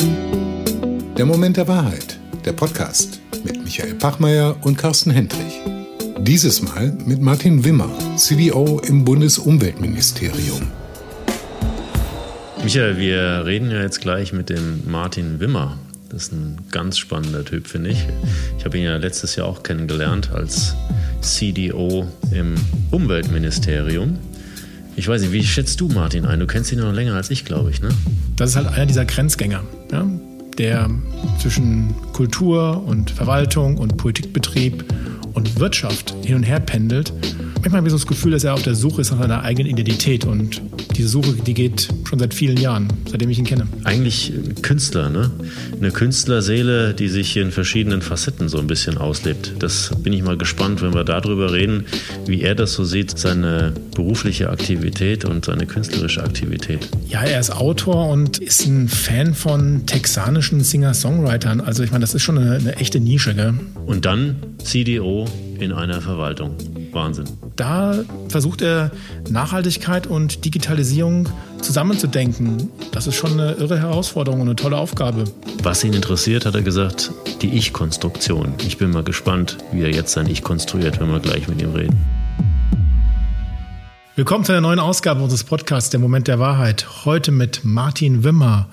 [0.00, 5.60] Der Moment der Wahrheit, der Podcast mit Michael Pachmeier und Carsten Hendrich.
[6.20, 10.62] Dieses Mal mit Martin Wimmer, CDO im Bundesumweltministerium.
[12.62, 15.78] Michael, wir reden ja jetzt gleich mit dem Martin Wimmer.
[16.08, 18.06] Das ist ein ganz spannender Typ, finde ich.
[18.58, 20.74] Ich habe ihn ja letztes Jahr auch kennengelernt als
[21.20, 22.54] CDO im
[22.90, 24.18] Umweltministerium.
[24.96, 26.40] Ich weiß nicht, wie schätzt du Martin ein?
[26.40, 27.90] Du kennst ihn noch länger als ich, glaube ich, ne?
[28.36, 30.06] Das ist halt einer dieser Grenzgänger, ja?
[30.58, 30.90] der
[31.38, 34.84] zwischen Kultur und Verwaltung und Politikbetrieb
[35.32, 37.14] und Wirtschaft hin und her pendelt
[37.62, 39.70] manchmal habe ich so das Gefühl, dass er auf der Suche ist nach seiner eigenen
[39.70, 40.62] Identität und
[40.96, 43.66] diese Suche, die geht schon seit vielen Jahren, seitdem ich ihn kenne.
[43.84, 45.30] Eigentlich Künstler, ne?
[45.78, 49.54] Eine Künstlerseele, die sich in verschiedenen Facetten so ein bisschen auslebt.
[49.58, 51.86] Das bin ich mal gespannt, wenn wir darüber reden,
[52.26, 56.88] wie er das so sieht, seine berufliche Aktivität und seine künstlerische Aktivität.
[57.08, 61.60] Ja, er ist Autor und ist ein Fan von texanischen Singer-Songwritern.
[61.60, 63.54] Also ich meine, das ist schon eine, eine echte Nische, gell?
[63.86, 65.26] Und dann CDO
[65.60, 66.56] in einer Verwaltung.
[66.90, 67.26] Wahnsinn.
[67.54, 68.90] Da versucht er
[69.28, 71.28] Nachhaltigkeit und Digitalisierung
[71.62, 72.68] zusammenzudenken.
[72.90, 75.22] Das ist schon eine irre Herausforderung und eine tolle Aufgabe.
[75.62, 78.54] Was ihn interessiert, hat er gesagt, die Ich-Konstruktion.
[78.66, 81.70] Ich bin mal gespannt, wie er jetzt sein Ich konstruiert, wenn wir gleich mit ihm
[81.70, 82.04] reden.
[84.16, 87.04] Willkommen zu einer neuen Ausgabe unseres Podcasts Der Moment der Wahrheit.
[87.04, 88.66] Heute mit Martin Wimmer,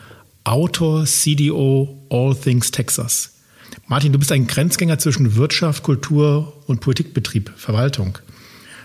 [0.44, 3.34] Autor, CDO, All Things Texas.
[3.88, 8.18] Martin, du bist ein Grenzgänger zwischen Wirtschaft, Kultur und Politikbetrieb, Verwaltung.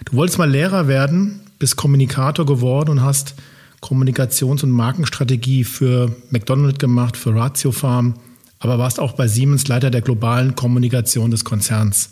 [0.04, 3.34] Du wolltest mal Lehrer werden, bist Kommunikator geworden und hast
[3.80, 8.14] Kommunikations- und Markenstrategie für McDonald's gemacht, für Ratio Farm,
[8.60, 12.10] aber warst auch bei Siemens Leiter der globalen Kommunikation des Konzerns.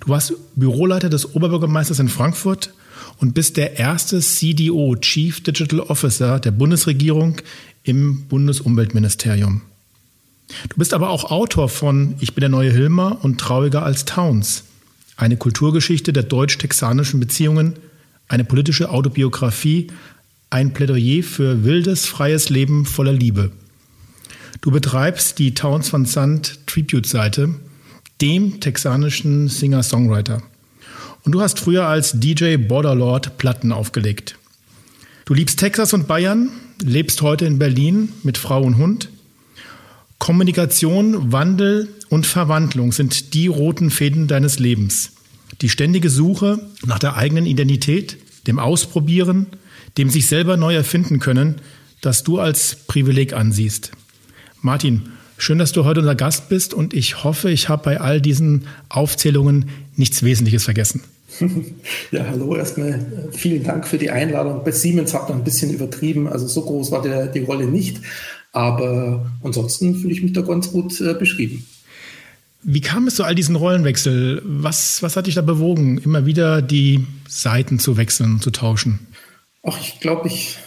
[0.00, 2.72] Du warst Büroleiter des Oberbürgermeisters in Frankfurt
[3.18, 7.36] und bist der erste CDO, Chief Digital Officer der Bundesregierung
[7.82, 9.62] im Bundesumweltministerium.
[10.74, 14.64] Du bist aber auch Autor von Ich bin der neue Hilmer und Trauriger als Towns.
[15.16, 17.74] Eine Kulturgeschichte der deutsch-texanischen Beziehungen,
[18.26, 19.86] eine politische Autobiografie,
[20.50, 23.52] ein Plädoyer für wildes, freies Leben voller Liebe.
[24.62, 27.54] Du betreibst die Towns van Zandt Tribute-Seite,
[28.20, 30.42] dem texanischen Singer-Songwriter.
[31.22, 34.38] Und du hast früher als DJ Borderlord Platten aufgelegt.
[35.24, 36.50] Du liebst Texas und Bayern,
[36.82, 39.08] lebst heute in Berlin mit Frau und Hund
[40.24, 45.12] Kommunikation, Wandel und Verwandlung sind die roten Fäden deines Lebens.
[45.60, 49.48] Die ständige Suche nach der eigenen Identität, dem Ausprobieren,
[49.98, 51.56] dem sich selber neu erfinden können,
[52.00, 53.90] das du als Privileg ansiehst.
[54.62, 58.22] Martin, schön, dass du heute unser Gast bist und ich hoffe, ich habe bei all
[58.22, 61.02] diesen Aufzählungen nichts Wesentliches vergessen.
[62.10, 63.04] Ja, hallo erstmal.
[63.32, 64.62] Vielen Dank für die Einladung.
[64.64, 68.00] Bei Siemens habt ihr ein bisschen übertrieben, also so groß war der, die Rolle nicht.
[68.54, 71.66] Aber ansonsten fühle ich mich da ganz gut äh, beschrieben.
[72.62, 74.40] Wie kam es zu all diesen Rollenwechsel?
[74.44, 79.08] Was, was hat dich da bewogen, immer wieder die Seiten zu wechseln, zu tauschen?
[79.64, 80.58] Ach, ich glaube, ich,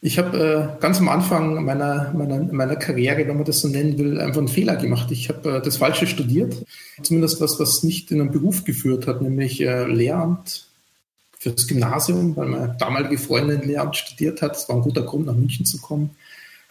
[0.00, 3.98] ich habe äh, ganz am Anfang meiner, meiner, meiner Karriere, wenn man das so nennen
[3.98, 5.10] will, einfach einen Fehler gemacht.
[5.10, 6.54] Ich habe äh, das Falsche studiert,
[7.02, 10.68] zumindest was, was nicht in einen Beruf geführt hat, nämlich äh, Lehramt
[11.36, 14.56] fürs Gymnasium, weil meine damalige Freundin Lehramt studiert hat.
[14.56, 16.10] Es war ein guter Grund, nach München zu kommen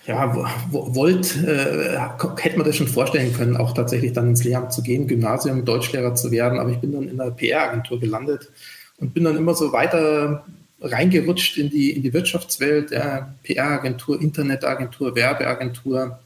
[0.08, 0.34] ja,
[0.72, 2.00] wollt, äh,
[2.38, 6.16] hätte man das schon vorstellen können, auch tatsächlich dann ins Lehramt zu gehen, Gymnasium, Deutschlehrer
[6.16, 6.60] zu werden.
[6.60, 8.50] Aber ich bin dann in der PR-Agentur gelandet
[9.00, 10.46] und bin dann immer so weiter
[10.80, 16.20] reingerutscht in die, in die Wirtschaftswelt, ja, PR-Agentur, Internetagentur, Werbeagentur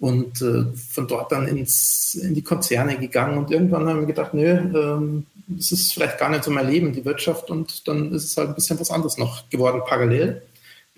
[0.00, 3.38] und äh, von dort dann ins, in die Konzerne gegangen.
[3.38, 6.92] Und irgendwann haben wir gedacht, nö, ähm, das ist vielleicht gar nicht so mein Leben,
[6.92, 7.50] die Wirtschaft.
[7.50, 10.42] Und dann ist es halt ein bisschen was anderes noch geworden parallel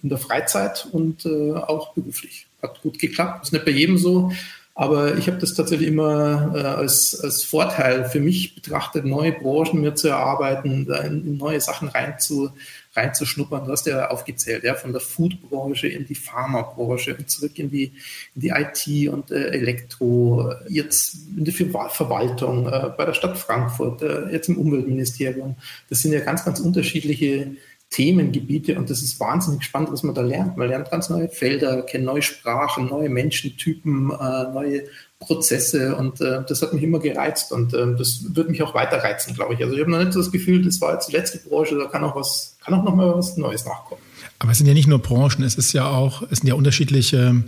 [0.04, 2.46] in der Freizeit und äh, auch beruflich.
[2.62, 3.44] Hat gut geklappt.
[3.44, 4.30] Ist nicht bei jedem so,
[4.76, 9.80] aber ich habe das tatsächlich immer äh, als, als Vorteil für mich betrachtet, neue Branchen
[9.80, 12.50] mir zu erarbeiten, in, in neue Sachen rein zu,
[12.96, 13.64] reinzuschnuppern.
[13.64, 17.92] Du hast ja aufgezählt, ja, von der Foodbranche in die Pharmabranche und zurück in die,
[18.34, 24.02] in die IT und äh, Elektro, jetzt in die Verwaltung, äh, bei der Stadt Frankfurt,
[24.02, 25.56] äh, jetzt im Umweltministerium.
[25.88, 27.52] Das sind ja ganz, ganz unterschiedliche
[27.94, 30.56] Themengebiete und das ist wahnsinnig spannend, was man da lernt.
[30.56, 34.82] Man lernt ganz neue Felder, kennt neue Sprachen, neue Menschentypen, äh, neue
[35.20, 38.96] Prozesse und äh, das hat mich immer gereizt und äh, das wird mich auch weiter
[38.96, 39.62] reizen, glaube ich.
[39.62, 41.84] Also ich habe noch nicht so das Gefühl, das war jetzt die letzte Branche, da
[41.84, 44.02] kann auch was, kann auch noch mal was Neues nachkommen.
[44.40, 47.44] Aber es sind ja nicht nur Branchen, es ist ja auch, es sind ja unterschiedliche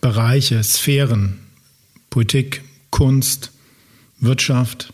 [0.00, 1.38] Bereiche, Sphären,
[2.10, 3.52] Politik, Kunst,
[4.18, 4.92] Wirtschaft.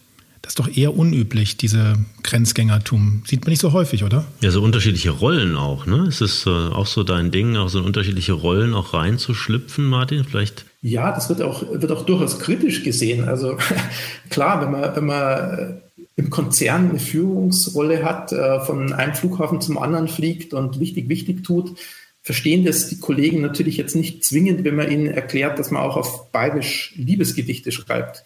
[0.52, 3.22] Ist doch eher unüblich, diese Grenzgängertum.
[3.25, 4.26] Sieht man nicht so häufig, oder?
[4.43, 6.04] Ja, so unterschiedliche Rollen auch, ne?
[6.06, 10.25] Ist es äh, auch so dein Ding, auch so in unterschiedliche Rollen auch reinzuschlüpfen, Martin?
[10.25, 10.66] Vielleicht?
[10.82, 13.26] Ja, das wird auch, wird auch durchaus kritisch gesehen.
[13.26, 13.56] Also
[14.28, 15.81] klar, wenn man, wenn man
[16.16, 21.44] im Konzern eine Führungsrolle hat, äh, von einem Flughafen zum anderen fliegt und wichtig, wichtig
[21.44, 21.78] tut,
[22.20, 25.96] verstehen das die Kollegen natürlich jetzt nicht zwingend, wenn man ihnen erklärt, dass man auch
[25.96, 28.22] auf Bayerisch Liebesgedichte schreibt.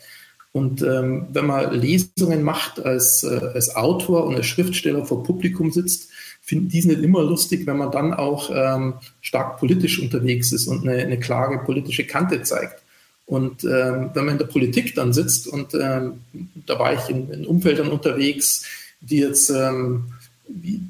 [0.57, 5.71] Und ähm, wenn man Lesungen macht als, äh, als Autor und als Schriftsteller vor Publikum
[5.71, 6.09] sitzt,
[6.41, 10.67] finden die es nicht immer lustig, wenn man dann auch ähm, stark politisch unterwegs ist
[10.67, 12.83] und eine, eine klare politische Kante zeigt.
[13.27, 16.21] Und ähm, wenn man in der Politik dann sitzt und ähm,
[16.65, 18.65] da war ich in, in Umfeldern unterwegs,
[19.03, 20.05] die jetzt ähm,
[20.49, 20.81] wie,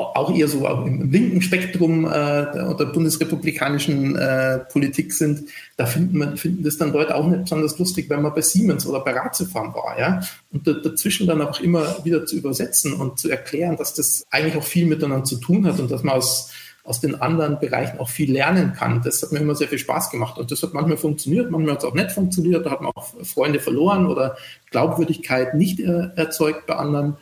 [0.00, 5.44] auch eher so im linken Spektrum äh, der, der bundesrepublikanischen äh, Politik sind,
[5.76, 8.86] da finden, man, finden das dann Leute auch nicht besonders lustig, wenn man bei Siemens
[8.86, 9.98] oder bei Ratiofarm war.
[9.98, 10.22] Ja?
[10.52, 14.56] Und da, dazwischen dann auch immer wieder zu übersetzen und zu erklären, dass das eigentlich
[14.56, 16.50] auch viel miteinander zu tun hat und dass man aus
[16.82, 19.02] aus den anderen Bereichen auch viel lernen kann.
[19.04, 21.84] Das hat mir immer sehr viel Spaß gemacht und das hat manchmal funktioniert, manchmal hat
[21.84, 24.36] es auch nicht funktioniert, da hat man auch Freunde verloren oder
[24.70, 27.16] Glaubwürdigkeit nicht erzeugt bei anderen.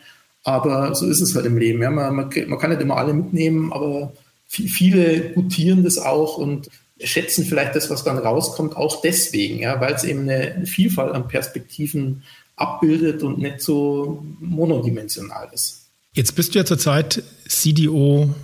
[0.49, 1.83] Aber so ist es halt im Leben.
[1.83, 1.91] Ja.
[1.91, 4.15] Man, man, man kann nicht immer alle mitnehmen, aber
[4.47, 9.93] viele gutieren das auch und schätzen vielleicht das, was dann rauskommt, auch deswegen, ja, weil
[9.93, 12.23] es eben eine Vielfalt an Perspektiven
[12.57, 15.91] abbildet und nicht so monodimensional ist.
[16.15, 18.35] Jetzt bist du ja zurzeit CDO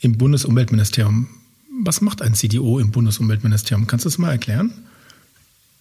[0.00, 1.28] im Bundesumweltministerium.
[1.84, 3.86] Was macht ein CDO im Bundesumweltministerium?
[3.86, 4.87] Kannst du das mal erklären?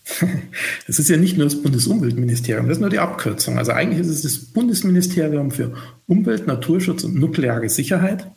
[0.87, 3.57] Das ist ja nicht nur das Bundesumweltministerium, das ist nur die Abkürzung.
[3.57, 5.73] Also eigentlich ist es das Bundesministerium für
[6.07, 8.27] Umwelt, Naturschutz und nukleare Sicherheit.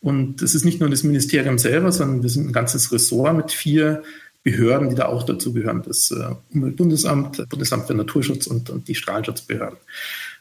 [0.00, 3.50] Und es ist nicht nur das Ministerium selber, sondern wir sind ein ganzes Ressort mit
[3.50, 4.02] vier
[4.42, 5.82] Behörden, die da auch dazu gehören.
[5.84, 9.78] Das äh, Umweltbundesamt, Bundesamt für Naturschutz und, und die Strahlenschutzbehörden.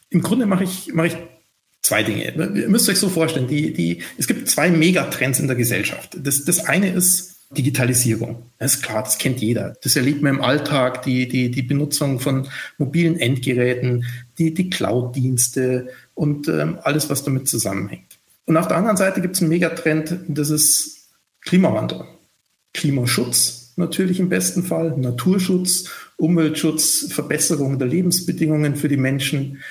[0.10, 1.18] Im Grunde mache ich, mache ich
[1.81, 2.33] zwei Dinge.
[2.33, 6.18] Ihr müsst euch so vorstellen, die, die, es gibt zwei Megatrends in der Gesellschaft.
[6.22, 8.44] Das, das eine ist Digitalisierung.
[8.58, 9.76] Das ist klar, das kennt jeder.
[9.84, 12.48] Das erlebt man im Alltag, die, die, die Benutzung von
[12.78, 14.06] mobilen Endgeräten,
[14.38, 18.20] die, die Cloud-Dienste und ähm, alles, was damit zusammenhängt.
[18.46, 21.10] Und auf der anderen Seite gibt es einen Megatrend, das ist
[21.42, 22.06] Klimawandel.
[22.74, 29.62] Klimaschutz natürlich im besten Fall, Naturschutz, Umweltschutz, Verbesserung der Lebensbedingungen für die Menschen,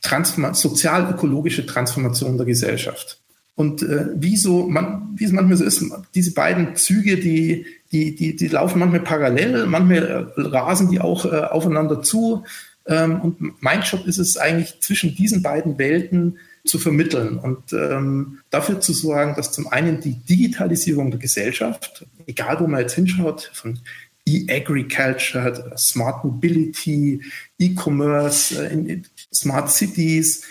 [0.00, 3.17] sozial-ökologische Transformation der Gesellschaft.
[3.58, 5.84] Und äh, wie, so, man, wie es manchmal so ist,
[6.14, 11.24] diese beiden Züge, die, die, die, die laufen manchmal parallel, manchmal äh, rasen die auch
[11.24, 12.44] äh, aufeinander zu.
[12.86, 18.38] Ähm, und mein Job ist es eigentlich, zwischen diesen beiden Welten zu vermitteln und ähm,
[18.50, 23.50] dafür zu sorgen, dass zum einen die Digitalisierung der Gesellschaft, egal wo man jetzt hinschaut,
[23.54, 23.80] von
[24.24, 27.22] E-Agriculture, Smart Mobility,
[27.58, 29.02] E-Commerce, äh,
[29.34, 30.44] Smart Cities,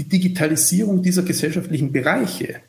[0.00, 2.60] die Digitalisierung dieser gesellschaftlichen Bereiche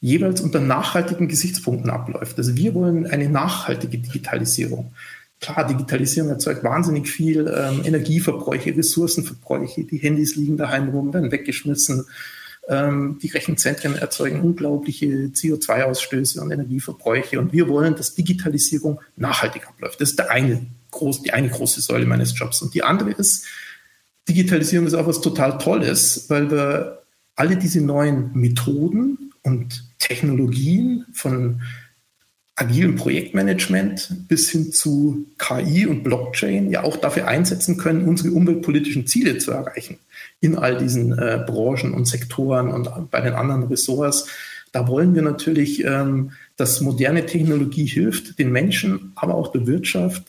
[0.00, 2.36] jeweils unter nachhaltigen Gesichtspunkten abläuft.
[2.36, 4.92] Also wir wollen eine nachhaltige Digitalisierung.
[5.40, 9.84] Klar, Digitalisierung erzeugt wahnsinnig viel ähm, Energieverbräuche, Ressourcenverbräuche.
[9.84, 12.06] Die Handys liegen daheim rum, werden weggeschmissen.
[12.68, 17.38] Ähm, die Rechenzentren erzeugen unglaubliche CO2-Ausstöße und Energieverbräuche.
[17.38, 20.00] Und wir wollen, dass Digitalisierung nachhaltig abläuft.
[20.00, 22.62] Das ist der eine groß, die eine große Säule meines Jobs.
[22.62, 23.46] Und die andere ist,
[24.28, 27.02] Digitalisierung ist auch was total Tolles, weil wir
[27.36, 31.60] alle diese neuen Methoden und Technologien von
[32.56, 39.06] agilem Projektmanagement bis hin zu KI und Blockchain ja auch dafür einsetzen können, unsere umweltpolitischen
[39.06, 39.98] Ziele zu erreichen
[40.40, 44.28] in all diesen äh, Branchen und Sektoren und bei den anderen Ressorts.
[44.70, 50.24] Da wollen wir natürlich, ähm, dass moderne Technologie hilft, den Menschen, aber auch der Wirtschaft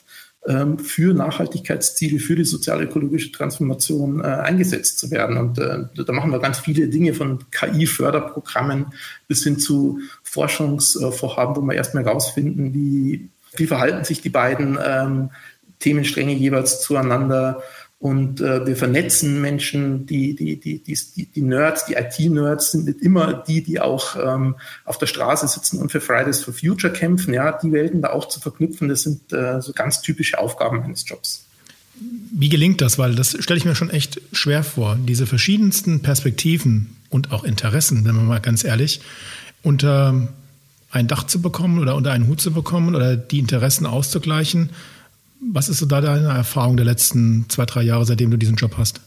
[0.77, 5.37] für Nachhaltigkeitsziele, für die sozial-ökologische Transformation äh, eingesetzt zu werden.
[5.37, 8.87] Und äh, da machen wir ganz viele Dinge von KI-Förderprogrammen
[9.27, 15.31] bis hin zu Forschungsvorhaben, wo wir erstmal herausfinden, wie, wie verhalten sich die beiden ähm,
[15.79, 17.63] Themenstränge jeweils zueinander
[17.97, 23.01] und äh, wir vernetzen Menschen, die, die, die, die, die Nerds, die IT-Nerds sind nicht
[23.01, 27.33] immer die, die auch ähm, auf der Straße sitzen und für Fridays for Future kämpfen.
[27.33, 31.07] Ja, die Welten da auch zu verknüpfen, das sind äh, so ganz typische Aufgaben eines
[31.07, 31.45] Jobs.
[31.97, 32.97] Wie gelingt das?
[32.97, 38.03] Weil das stelle ich mir schon echt schwer vor, diese verschiedensten Perspektiven und auch Interessen,
[38.03, 38.99] wenn man mal ganz ehrlich,
[39.63, 40.27] unter
[40.91, 44.69] ein Dach zu bekommen oder unter einen Hut zu bekommen oder die Interessen auszugleichen.
[45.41, 48.77] Was ist so da deine Erfahrung der letzten zwei, drei Jahre, seitdem du diesen Job
[48.77, 49.01] hast?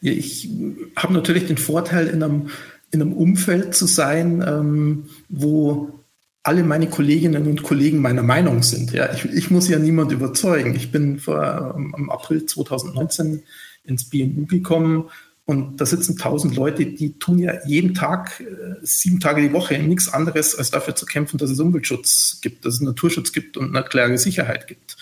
[0.00, 0.48] Ich
[0.96, 2.48] habe natürlich den Vorteil, in einem,
[2.90, 6.00] in einem Umfeld zu sein, ähm, wo
[6.42, 8.92] alle meine Kolleginnen und Kollegen meiner Meinung sind.
[8.92, 10.74] Ja, ich, ich muss ja niemand überzeugen.
[10.74, 13.42] Ich bin vor, ähm, im April 2019
[13.84, 15.08] ins BMU gekommen
[15.44, 19.78] und da sitzen tausend Leute, die tun ja jeden Tag, äh, sieben Tage die Woche
[19.78, 23.74] nichts anderes, als dafür zu kämpfen, dass es Umweltschutz gibt, dass es Naturschutz gibt und
[23.74, 24.96] eine klare Sicherheit gibt.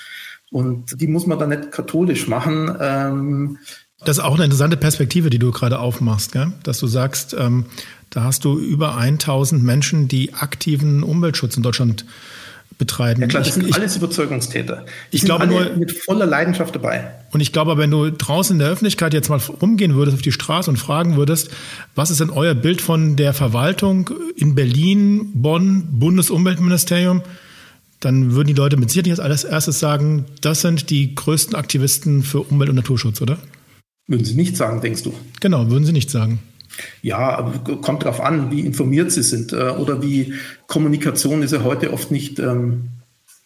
[0.51, 2.77] Und die muss man dann nicht katholisch machen.
[2.81, 3.59] Ähm,
[4.05, 6.53] das ist auch eine interessante Perspektive, die du gerade aufmachst, gell?
[6.63, 7.67] dass du sagst, ähm,
[8.09, 12.05] da hast du über 1000 Menschen, die aktiven Umweltschutz in Deutschland
[12.79, 13.21] betreiben.
[13.21, 14.87] Ja klar, das sind ich, alles Überzeugungstäter.
[15.13, 17.11] Die ich glaube nur mit voller Leidenschaft dabei.
[17.31, 20.33] Und ich glaube, wenn du draußen in der Öffentlichkeit jetzt mal rumgehen würdest auf die
[20.33, 21.51] Straße und fragen würdest,
[21.95, 27.23] was ist denn euer Bild von der Verwaltung in Berlin, Bonn, Bundesumweltministerium,
[28.01, 32.41] dann würden die Leute mit Sicherheit als erstes sagen, das sind die größten Aktivisten für
[32.41, 33.39] Umwelt- und Naturschutz, oder?
[34.07, 35.15] Würden sie nicht sagen, denkst du?
[35.41, 36.41] Genau, würden sie nicht sagen.
[37.03, 37.53] Ja,
[37.83, 40.35] kommt darauf an, wie informiert sie sind äh, oder wie
[40.67, 42.89] Kommunikation ist ja heute oft nicht ähm,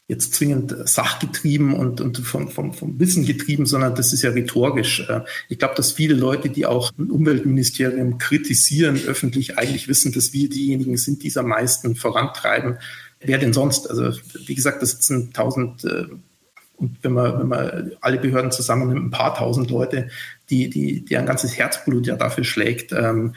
[0.06, 5.08] jetzt zwingend sachgetrieben und, und vom, vom, vom Wissen getrieben, sondern das ist ja rhetorisch.
[5.08, 10.34] Äh, ich glaube, dass viele Leute, die auch ein Umweltministerium kritisieren, öffentlich eigentlich wissen, dass
[10.34, 12.78] wir diejenigen sind, die es am meisten vorantreiben.
[13.24, 13.88] Wer denn sonst?
[13.88, 16.06] Also wie gesagt, da sitzen tausend äh,
[16.76, 20.08] und wenn man, wenn man alle Behörden zusammennimmt, ein paar tausend Leute,
[20.50, 23.34] die, die, die ein ganzes Herzblut ja dafür schlägt, ähm,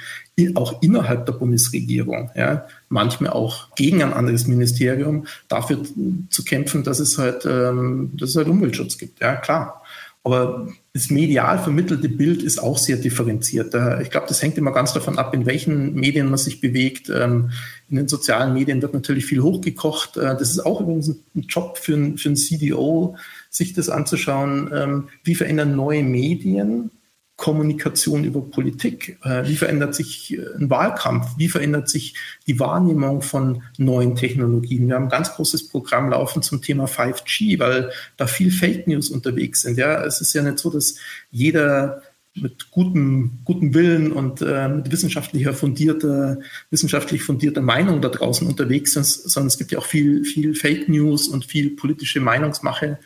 [0.56, 5.84] auch innerhalb der Bundesregierung, ja, manchmal auch gegen ein anderes Ministerium, dafür
[6.30, 9.20] zu kämpfen, dass es halt, ähm, dass es halt Umweltschutz gibt.
[9.20, 9.84] Ja, klar.
[10.24, 10.68] Aber
[10.98, 13.76] das medial vermittelte Bild ist auch sehr differenziert.
[14.02, 17.08] Ich glaube, das hängt immer ganz davon ab, in welchen Medien man sich bewegt.
[17.10, 17.52] Ähm,
[17.88, 20.18] in den sozialen Medien wird natürlich viel hochgekocht.
[20.18, 23.16] Äh, das ist auch übrigens ein Job für ein, für CDO,
[23.52, 24.72] sich das anzuschauen.
[24.74, 26.90] Ähm, wie verändern neue Medien
[27.38, 29.20] Kommunikation über Politik?
[29.24, 31.38] Äh, wie verändert sich äh, ein Wahlkampf?
[31.38, 32.16] Wie verändert sich
[32.48, 34.88] die Wahrnehmung von neuen Technologien?
[34.88, 39.10] Wir haben ein ganz großes Programm laufen zum Thema 5G, weil da viel Fake News
[39.10, 39.78] unterwegs sind.
[39.78, 40.96] Ja, es ist ja nicht so, dass
[41.30, 42.02] jeder
[42.34, 46.40] mit gutem, gutem Willen und äh, mit wissenschaftlicher fundierter,
[46.72, 50.90] wissenschaftlich fundierter Meinung da draußen unterwegs sind, sondern es gibt ja auch viel, viel Fake
[50.90, 52.98] News und viel politische Meinungsmache.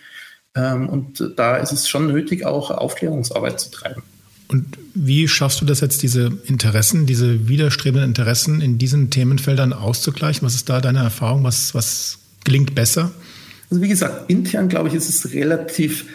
[0.56, 4.04] Ähm, und da ist es schon nötig, auch Aufklärungsarbeit zu treiben.
[4.52, 10.46] Und wie schaffst du das jetzt, diese Interessen, diese widerstrebenden Interessen in diesen Themenfeldern auszugleichen?
[10.46, 11.46] Was ist da deine Erfahrung?
[11.46, 13.14] Was, was gelingt besser?
[13.70, 16.06] Also wie gesagt, intern glaube ich, ist es relativ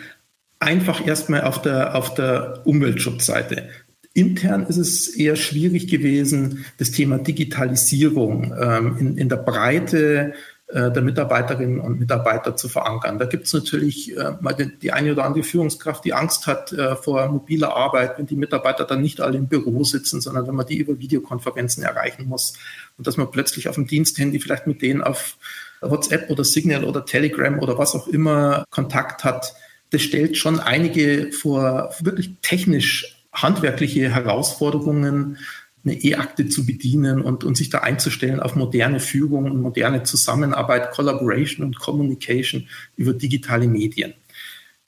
[0.59, 3.71] einfach erstmal auf der, auf der Umweltschutzseite.
[4.13, 10.35] Intern ist es eher schwierig gewesen, das Thema Digitalisierung ähm, in, in der Breite
[10.69, 13.19] der Mitarbeiterinnen und Mitarbeiter zu verankern.
[13.19, 16.73] Da gibt es natürlich äh, mal die, die, eine oder andere Führungskraft, die Angst hat
[16.73, 20.57] äh, vor mobiler Arbeit, wenn die Mitarbeiter dann nicht alle im Büro sitzen, sondern wenn
[20.57, 22.55] man die über Videokonferenzen erreichen muss
[22.99, 25.37] und dass man plötzlich auf dem Diensthandy vielleicht mit denen auf
[25.81, 29.55] WhatsApp oder Signal oder Telegram oder was auch immer Kontakt hat.
[29.91, 35.39] Das stellt schon einige vor wirklich technisch handwerkliche Herausforderungen,
[35.87, 40.91] eine E-Akte zu bedienen und, und sich da einzustellen auf moderne Führung und moderne Zusammenarbeit,
[40.91, 44.15] Collaboration und Communication über digitale Medien.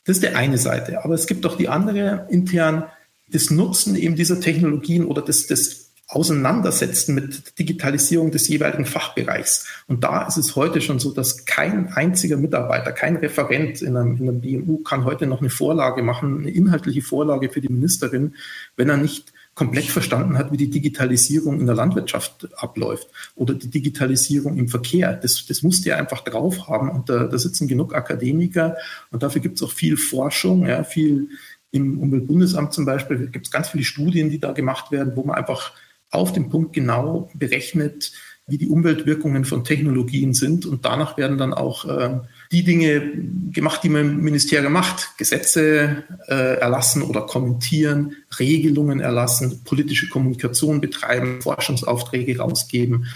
[0.04, 1.04] Das ist die eine Seite.
[1.04, 2.84] Aber es gibt auch die andere intern,
[3.30, 9.66] das Nutzen eben dieser Technologien oder das, das Auseinandersetzen mit Digitalisierung des jeweiligen Fachbereichs.
[9.86, 14.16] Und da ist es heute schon so, dass kein einziger Mitarbeiter, kein Referent in einem,
[14.16, 18.34] in einem BMU kann heute noch eine Vorlage machen, eine inhaltliche Vorlage für die Ministerin,
[18.76, 23.68] wenn er nicht komplett verstanden hat, wie die Digitalisierung in der Landwirtschaft abläuft oder die
[23.68, 25.14] Digitalisierung im Verkehr.
[25.14, 28.76] Das, das musste er einfach drauf haben und da, da sitzen genug Akademiker
[29.10, 31.30] und dafür gibt es auch viel Forschung, ja, viel
[31.72, 35.34] im Umweltbundesamt zum Beispiel gibt es ganz viele Studien, die da gemacht werden, wo man
[35.34, 35.72] einfach
[36.10, 38.12] auf den Punkt genau berechnet,
[38.48, 40.66] wie die Umweltwirkungen von Technologien sind.
[40.66, 42.18] Und danach werden dann auch äh,
[42.50, 43.12] die Dinge
[43.52, 45.18] gemacht, die man im Ministerium macht.
[45.18, 53.06] Gesetze äh, erlassen oder kommentieren, Regelungen erlassen, politische Kommunikation betreiben, Forschungsaufträge rausgeben.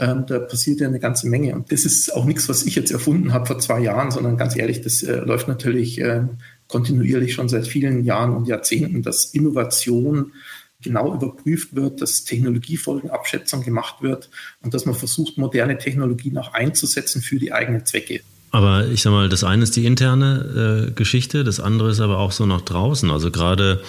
[0.00, 1.54] Ähm, da passiert ja eine ganze Menge.
[1.54, 4.56] Und das ist auch nichts, was ich jetzt erfunden habe vor zwei Jahren, sondern ganz
[4.56, 6.22] ehrlich, das äh, läuft natürlich äh,
[6.68, 10.32] kontinuierlich schon seit vielen Jahren und Jahrzehnten, dass Innovation
[10.82, 14.30] genau überprüft wird, dass Technologiefolgenabschätzung gemacht wird
[14.62, 18.20] und dass man versucht, moderne Technologien auch einzusetzen für die eigenen Zwecke.
[18.50, 22.18] Aber ich sag mal, das eine ist die interne äh, Geschichte, das andere ist aber
[22.18, 23.10] auch so nach draußen.
[23.10, 23.82] Also gerade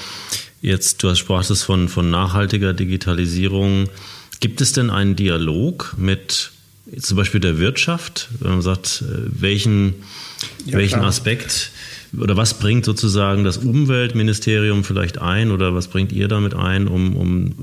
[0.61, 3.89] jetzt, du sprachst von, von nachhaltiger Digitalisierung.
[4.39, 6.51] Gibt es denn einen Dialog mit
[6.97, 9.95] zum Beispiel der Wirtschaft, wenn man sagt, äh, welchen,
[10.65, 11.71] ja, welchen Aspekt
[12.17, 17.15] oder was bringt sozusagen das Umweltministerium vielleicht ein oder was bringt ihr damit ein, um,
[17.15, 17.55] um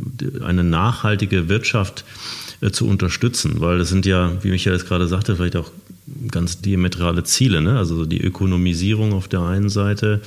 [0.44, 2.04] eine nachhaltige Wirtschaft
[2.60, 3.60] äh, zu unterstützen?
[3.60, 5.70] Weil das sind ja, wie Michael es gerade sagte, vielleicht auch
[6.30, 7.76] ganz diametrale Ziele, ne?
[7.78, 10.20] also die Ökonomisierung auf der einen Seite,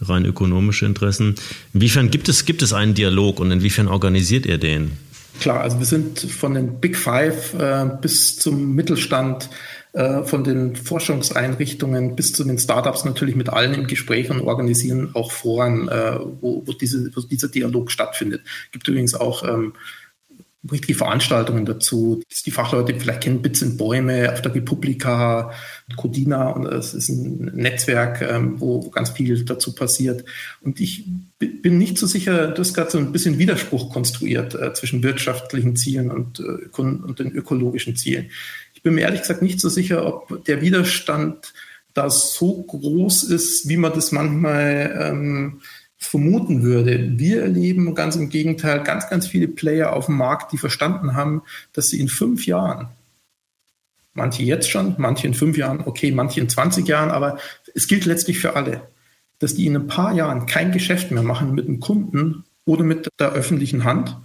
[0.00, 1.34] rein ökonomische Interessen.
[1.74, 4.92] Inwiefern gibt es, gibt es einen Dialog und inwiefern organisiert ihr den?
[5.40, 9.50] Klar, also wir sind von den Big Five äh, bis zum Mittelstand,
[9.96, 15.12] äh, von den Forschungseinrichtungen bis zu den Startups natürlich mit allen im Gespräch und organisieren
[15.14, 18.42] auch Foren, äh, wo, wo, diese, wo dieser Dialog stattfindet.
[18.66, 19.72] Es gibt übrigens auch ähm,
[20.70, 22.22] richtige Veranstaltungen dazu.
[22.44, 25.52] Die Fachleute vielleicht kennen Bits und Bäume auf der Republika,
[25.96, 30.26] Codina und es ist ein Netzwerk, ähm, wo ganz viel dazu passiert.
[30.60, 31.06] Und ich
[31.38, 35.74] bin nicht so sicher, du hast gerade so ein bisschen Widerspruch konstruiert äh, zwischen wirtschaftlichen
[35.74, 38.30] Zielen und, äh, und den ökologischen Zielen.
[38.86, 41.54] Bin mir ehrlich gesagt nicht so sicher, ob der Widerstand
[41.92, 45.60] da so groß ist, wie man das manchmal ähm,
[45.98, 47.18] vermuten würde.
[47.18, 51.42] Wir erleben ganz im Gegenteil ganz, ganz viele Player auf dem Markt, die verstanden haben,
[51.72, 52.90] dass sie in fünf Jahren,
[54.14, 57.40] manche jetzt schon, manche in fünf Jahren, okay, manche in 20 Jahren, aber
[57.74, 58.82] es gilt letztlich für alle,
[59.40, 63.08] dass die in ein paar Jahren kein Geschäft mehr machen mit dem Kunden oder mit
[63.18, 64.16] der öffentlichen Hand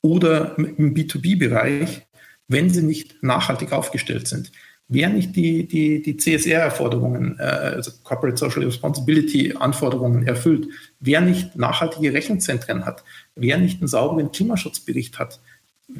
[0.00, 2.06] oder im B2B-Bereich,
[2.50, 4.50] wenn sie nicht nachhaltig aufgestellt sind
[4.90, 10.66] wer nicht die, die, die CSR-Anforderungen, äh, also Corporate Social Responsibility-Anforderungen erfüllt,
[10.98, 13.04] wer nicht nachhaltige Rechenzentren hat,
[13.36, 15.40] wer nicht einen sauberen Klimaschutzbericht hat,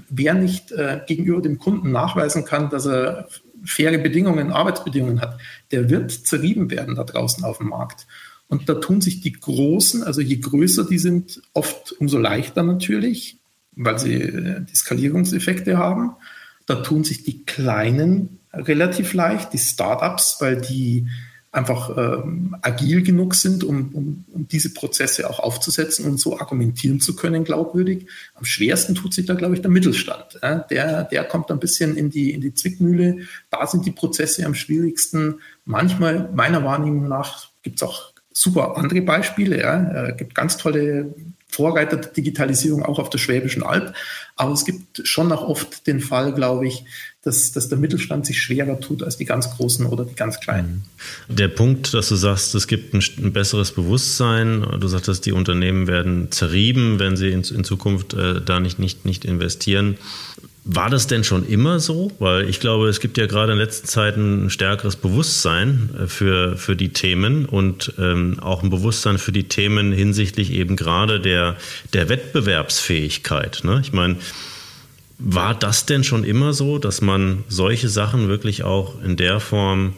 [0.09, 3.29] wer nicht äh, gegenüber dem Kunden nachweisen kann, dass er
[3.65, 5.39] faire Bedingungen, Arbeitsbedingungen hat,
[5.71, 8.09] der wird zerrieben werden da draußen auf dem Markt.
[8.49, 13.39] Und da tun sich die Großen, also je größer die sind, oft umso leichter natürlich,
[13.77, 16.17] weil sie äh, die Skalierungseffekte haben.
[16.71, 21.09] Da tun sich die Kleinen relativ leicht, die Startups, weil die
[21.51, 27.01] einfach ähm, agil genug sind, um, um, um diese Prozesse auch aufzusetzen und so argumentieren
[27.01, 28.07] zu können, glaubwürdig.
[28.37, 30.39] Am schwersten tut sich da, glaube ich, der Mittelstand.
[30.43, 30.61] Äh?
[30.71, 33.27] Der, der kommt ein bisschen in die, in die Zwickmühle.
[33.51, 35.41] Da sind die Prozesse am schwierigsten.
[35.65, 39.61] Manchmal, meiner Wahrnehmung nach, gibt es auch super andere Beispiele.
[39.61, 40.07] Ja?
[40.07, 41.17] Äh, gibt ganz tolle
[41.51, 43.95] Vorreiter der Digitalisierung auch auf der Schwäbischen Alb.
[44.37, 46.85] Aber es gibt schon noch oft den Fall, glaube ich,
[47.23, 50.85] dass, dass der Mittelstand sich schwerer tut als die ganz Großen oder die ganz Kleinen.
[51.29, 51.37] Mhm.
[51.37, 55.87] Der Punkt, dass du sagst, es gibt ein, ein besseres Bewusstsein, du sagtest, die Unternehmen
[55.87, 59.99] werden zerrieben, wenn sie in, in Zukunft äh, da nicht, nicht, nicht investieren.
[60.65, 62.13] War das denn schon immer so?
[62.19, 66.57] Weil ich glaube, es gibt ja gerade in letzter Zeit ein stärkeres Bewusstsein äh, für,
[66.57, 71.57] für die Themen und ähm, auch ein Bewusstsein für die Themen hinsichtlich eben gerade der,
[71.95, 73.63] der Wettbewerbsfähigkeit.
[73.65, 73.81] Ne?
[73.83, 74.17] Ich meine,
[75.19, 79.95] war das denn schon immer so, dass man solche Sachen wirklich auch in der Form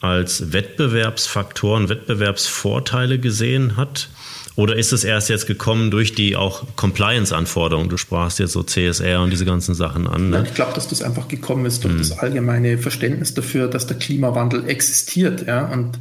[0.00, 4.08] als Wettbewerbsfaktoren, Wettbewerbsvorteile gesehen hat?
[4.60, 7.88] Oder ist es erst jetzt gekommen durch die auch Compliance-Anforderungen?
[7.88, 10.28] Du sprachst jetzt so CSR und diese ganzen Sachen an.
[10.28, 10.44] Ne?
[10.46, 11.98] ich glaube, dass das einfach gekommen ist durch hm.
[11.98, 15.46] das allgemeine Verständnis dafür, dass der Klimawandel existiert.
[15.46, 15.64] Ja?
[15.72, 15.98] Und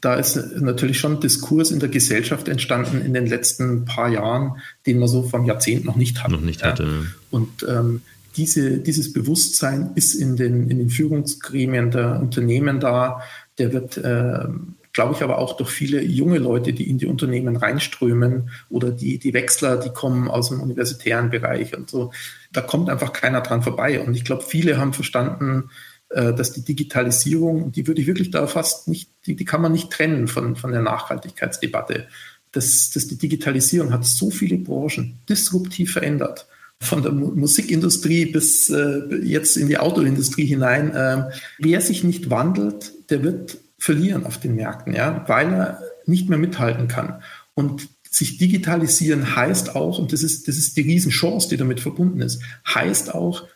[0.00, 4.56] da ist natürlich schon ein Diskurs in der Gesellschaft entstanden in den letzten paar Jahren,
[4.86, 6.32] den man so vom Jahrzehnt noch nicht hatte.
[6.32, 6.82] Noch nicht hatte.
[6.82, 6.88] Ja.
[7.30, 8.02] Und ähm,
[8.36, 13.22] diese, dieses Bewusstsein ist in den, in den Führungsgremien der Unternehmen da.
[13.58, 14.48] Der wird äh,
[14.92, 19.18] glaube ich aber auch durch viele junge Leute, die in die Unternehmen reinströmen oder die,
[19.18, 22.12] die Wechsler, die kommen aus dem universitären Bereich und so.
[22.52, 24.00] Da kommt einfach keiner dran vorbei.
[24.00, 25.70] Und ich glaube, viele haben verstanden,
[26.10, 29.72] äh, dass die Digitalisierung, die würde ich wirklich da fast nicht, die, die kann man
[29.72, 32.08] nicht trennen von, von der Nachhaltigkeitsdebatte.
[32.52, 36.48] Das, das, die Digitalisierung hat so viele Branchen disruptiv verändert
[36.82, 40.92] von der Musikindustrie bis äh, jetzt in die Autoindustrie hinein.
[40.96, 41.24] Ähm,
[41.58, 46.38] wer sich nicht wandelt, der wird verlieren auf den Märkten, ja, weil er nicht mehr
[46.38, 47.22] mithalten kann.
[47.54, 52.20] Und sich digitalisieren heißt auch, und das ist, das ist die Riesenchance, die damit verbunden
[52.20, 53.48] ist, heißt auch,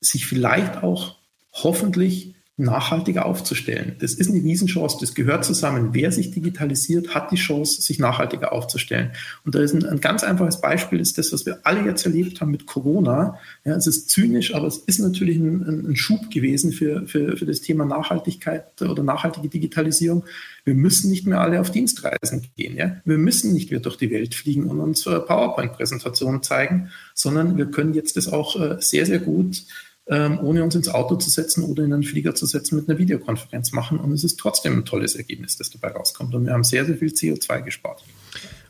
[0.00, 1.18] sich vielleicht auch
[1.52, 3.96] hoffentlich nachhaltiger aufzustellen.
[4.00, 5.90] Das ist eine Riesenchance, das gehört zusammen.
[5.92, 9.10] Wer sich digitalisiert, hat die Chance, sich nachhaltiger aufzustellen.
[9.44, 12.40] Und da ist ein, ein ganz einfaches Beispiel, ist das, was wir alle jetzt erlebt
[12.40, 13.38] haben mit Corona.
[13.64, 17.46] Ja, es ist zynisch, aber es ist natürlich ein, ein Schub gewesen für, für, für
[17.46, 20.24] das Thema Nachhaltigkeit oder nachhaltige Digitalisierung.
[20.64, 22.76] Wir müssen nicht mehr alle auf Dienstreisen gehen.
[22.76, 22.96] Ja?
[23.04, 27.94] Wir müssen nicht mehr durch die Welt fliegen und uns PowerPoint-Präsentationen zeigen, sondern wir können
[27.94, 29.64] jetzt das auch äh, sehr, sehr gut
[30.06, 32.98] ähm, ohne uns ins Auto zu setzen oder in einen Flieger zu setzen, mit einer
[32.98, 33.98] Videokonferenz machen.
[33.98, 36.34] Und es ist trotzdem ein tolles Ergebnis, das dabei rauskommt.
[36.34, 38.02] Und wir haben sehr, sehr viel CO2 gespart.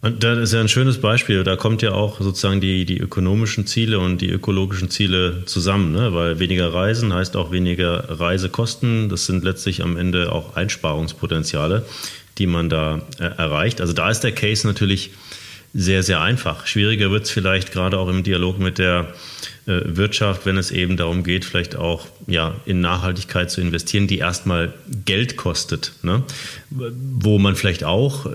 [0.03, 1.45] Und das ist ja ein schönes Beispiel.
[1.45, 6.14] Da kommt ja auch sozusagen die, die ökonomischen Ziele und die ökologischen Ziele zusammen, ne?
[6.14, 9.11] weil weniger Reisen heißt auch weniger Reisekosten.
[9.11, 11.85] Das sind letztlich am Ende auch Einsparungspotenziale,
[12.38, 13.83] die man da äh, erreicht.
[13.83, 15.11] Also da ist der Case natürlich
[15.75, 16.66] sehr, sehr einfach.
[16.66, 19.12] Schwieriger wird es vielleicht gerade auch im Dialog mit der
[19.66, 24.73] Wirtschaft, wenn es eben darum geht, vielleicht auch ja, in Nachhaltigkeit zu investieren, die erstmal
[25.05, 25.92] Geld kostet.
[26.03, 26.23] Ne?
[26.70, 28.31] Wo man vielleicht auch, äh,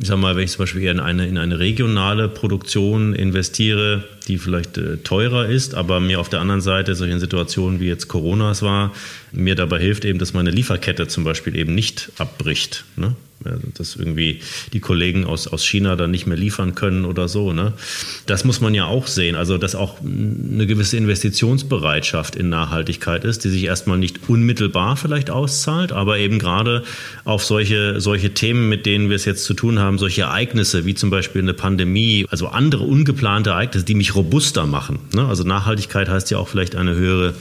[0.00, 4.04] ich sag mal, wenn ich zum Beispiel eher in eine, in eine regionale Produktion investiere,
[4.28, 8.08] die vielleicht äh, teurer ist, aber mir auf der anderen Seite solchen Situationen wie jetzt
[8.08, 8.92] Coronas war,
[9.32, 12.84] mir dabei hilft eben, dass meine Lieferkette zum Beispiel eben nicht abbricht.
[12.96, 13.16] Ne?
[13.76, 14.40] Dass irgendwie
[14.72, 17.52] die Kollegen aus, aus China dann nicht mehr liefern können oder so.
[17.52, 17.72] Ne?
[18.26, 19.36] Das muss man ja auch sehen.
[19.36, 25.30] Also, dass auch eine gewisse Investitionsbereitschaft in Nachhaltigkeit ist, die sich erstmal nicht unmittelbar vielleicht
[25.30, 26.84] auszahlt, aber eben gerade
[27.24, 30.94] auf solche, solche Themen, mit denen wir es jetzt zu tun haben, solche Ereignisse wie
[30.94, 34.98] zum Beispiel eine Pandemie, also andere ungeplante Ereignisse, die mich robuster machen.
[35.14, 35.26] Ne?
[35.26, 37.34] Also Nachhaltigkeit heißt ja auch vielleicht eine höhere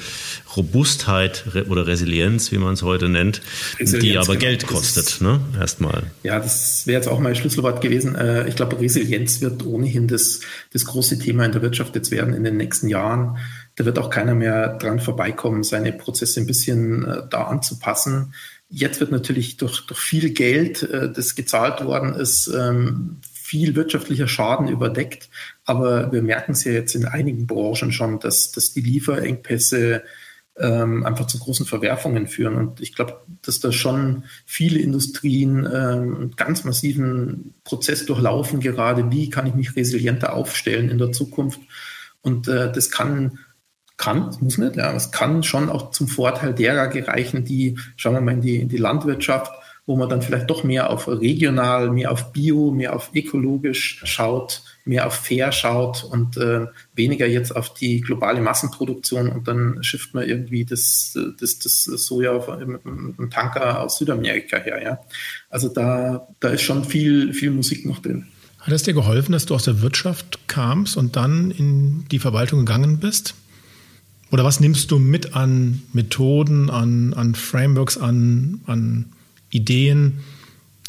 [0.55, 3.41] Robustheit oder Resilienz, wie man es heute nennt,
[3.79, 4.39] Resilienz, die aber genau.
[4.39, 5.39] Geld kostet, ne?
[5.59, 5.88] Erstmal.
[6.23, 8.15] Ja, das wäre jetzt auch mein Schlüsselwort gewesen.
[8.15, 10.41] Äh, ich glaube, Resilienz wird ohnehin das,
[10.73, 13.37] das große Thema in der Wirtschaft jetzt werden in den nächsten Jahren.
[13.75, 18.33] Da wird auch keiner mehr dran vorbeikommen, seine Prozesse ein bisschen äh, da anzupassen.
[18.69, 23.17] Jetzt wird natürlich durch, durch viel Geld, äh, das gezahlt worden ist, ähm,
[23.49, 25.29] viel wirtschaftlicher Schaden überdeckt.
[25.65, 30.03] Aber wir merken es ja jetzt in einigen Branchen schon, dass, dass die Lieferengpässe
[30.59, 32.55] ähm, einfach zu großen Verwerfungen führen.
[32.55, 39.09] Und ich glaube, dass da schon viele Industrien ähm, einen ganz massiven Prozess durchlaufen, gerade
[39.11, 41.59] wie kann ich mich resilienter aufstellen in der Zukunft.
[42.21, 43.39] Und äh, das kann,
[43.97, 48.21] kann, muss nicht, ja, es kann schon auch zum Vorteil derer gereichen, die, schauen wir
[48.21, 49.51] mal in die, in die Landwirtschaft,
[49.89, 54.61] wo man dann vielleicht doch mehr auf regional, mehr auf bio, mehr auf ökologisch schaut,
[54.85, 60.13] mehr auf fair schaut und äh, weniger jetzt auf die globale Massenproduktion und dann schifft
[60.13, 62.33] man irgendwie das, das, das Soja
[62.67, 64.79] mit einem Tanker aus Südamerika her.
[64.83, 64.99] Ja?
[65.49, 68.27] Also da, da ist schon viel, viel Musik noch drin.
[68.59, 72.59] Hat es dir geholfen, dass du aus der Wirtschaft kamst und dann in die Verwaltung
[72.59, 73.33] gegangen bist?
[74.29, 79.13] Oder was nimmst du mit an Methoden, an, an Frameworks, an, an
[79.51, 80.19] Ideen,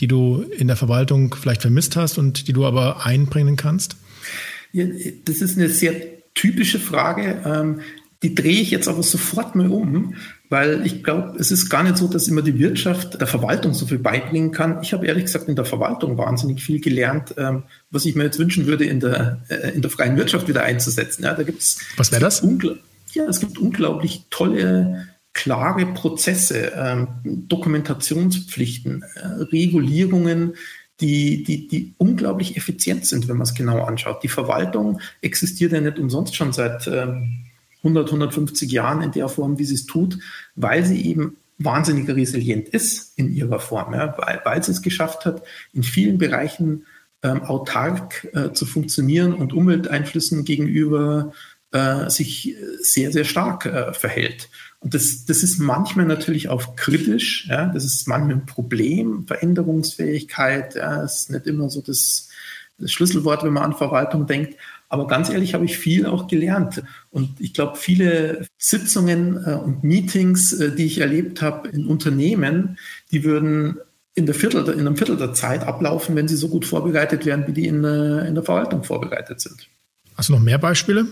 [0.01, 3.96] die du in der Verwaltung vielleicht vermisst hast und die du aber einbringen kannst?
[4.73, 4.87] Ja,
[5.25, 5.94] das ist eine sehr
[6.35, 7.42] typische Frage.
[7.44, 7.81] Ähm,
[8.23, 10.14] die drehe ich jetzt aber sofort mal um,
[10.51, 13.87] weil ich glaube, es ist gar nicht so, dass immer die Wirtschaft der Verwaltung so
[13.87, 14.83] viel beibringen kann.
[14.83, 18.38] Ich habe ehrlich gesagt in der Verwaltung wahnsinnig viel gelernt, ähm, was ich mir jetzt
[18.38, 21.25] wünschen würde, in der, äh, in der freien Wirtschaft wieder einzusetzen.
[21.25, 22.42] Ja, da gibt's, was wäre das?
[23.12, 30.55] Ja, es gibt unglaublich tolle klare Prozesse, ähm, Dokumentationspflichten, äh, Regulierungen,
[31.01, 34.23] die, die, die unglaublich effizient sind, wenn man es genau anschaut.
[34.23, 37.45] Die Verwaltung existiert ja nicht umsonst schon seit ähm,
[37.79, 40.19] 100, 150 Jahren in der Form, wie sie es tut,
[40.55, 45.25] weil sie eben wahnsinnig resilient ist in ihrer Form, ja, weil, weil sie es geschafft
[45.25, 46.87] hat, in vielen Bereichen
[47.23, 51.33] ähm, autark äh, zu funktionieren und Umwelteinflüssen gegenüber
[51.73, 54.49] äh, sich sehr, sehr stark äh, verhält.
[54.81, 60.75] Und das, das ist manchmal natürlich auch kritisch, ja, das ist manchmal ein Problem, Veränderungsfähigkeit,
[60.75, 62.31] ja, ist nicht immer so das,
[62.79, 64.57] das Schlüsselwort, wenn man an Verwaltung denkt.
[64.88, 66.83] Aber ganz ehrlich habe ich viel auch gelernt.
[67.11, 72.79] Und ich glaube, viele Sitzungen äh, und Meetings, äh, die ich erlebt habe in Unternehmen,
[73.12, 73.77] die würden
[74.14, 77.47] in, der Viertel, in einem Viertel der Zeit ablaufen, wenn sie so gut vorbereitet wären,
[77.47, 79.69] wie die in, in der Verwaltung vorbereitet sind.
[80.16, 81.07] Hast du noch mehr Beispiele?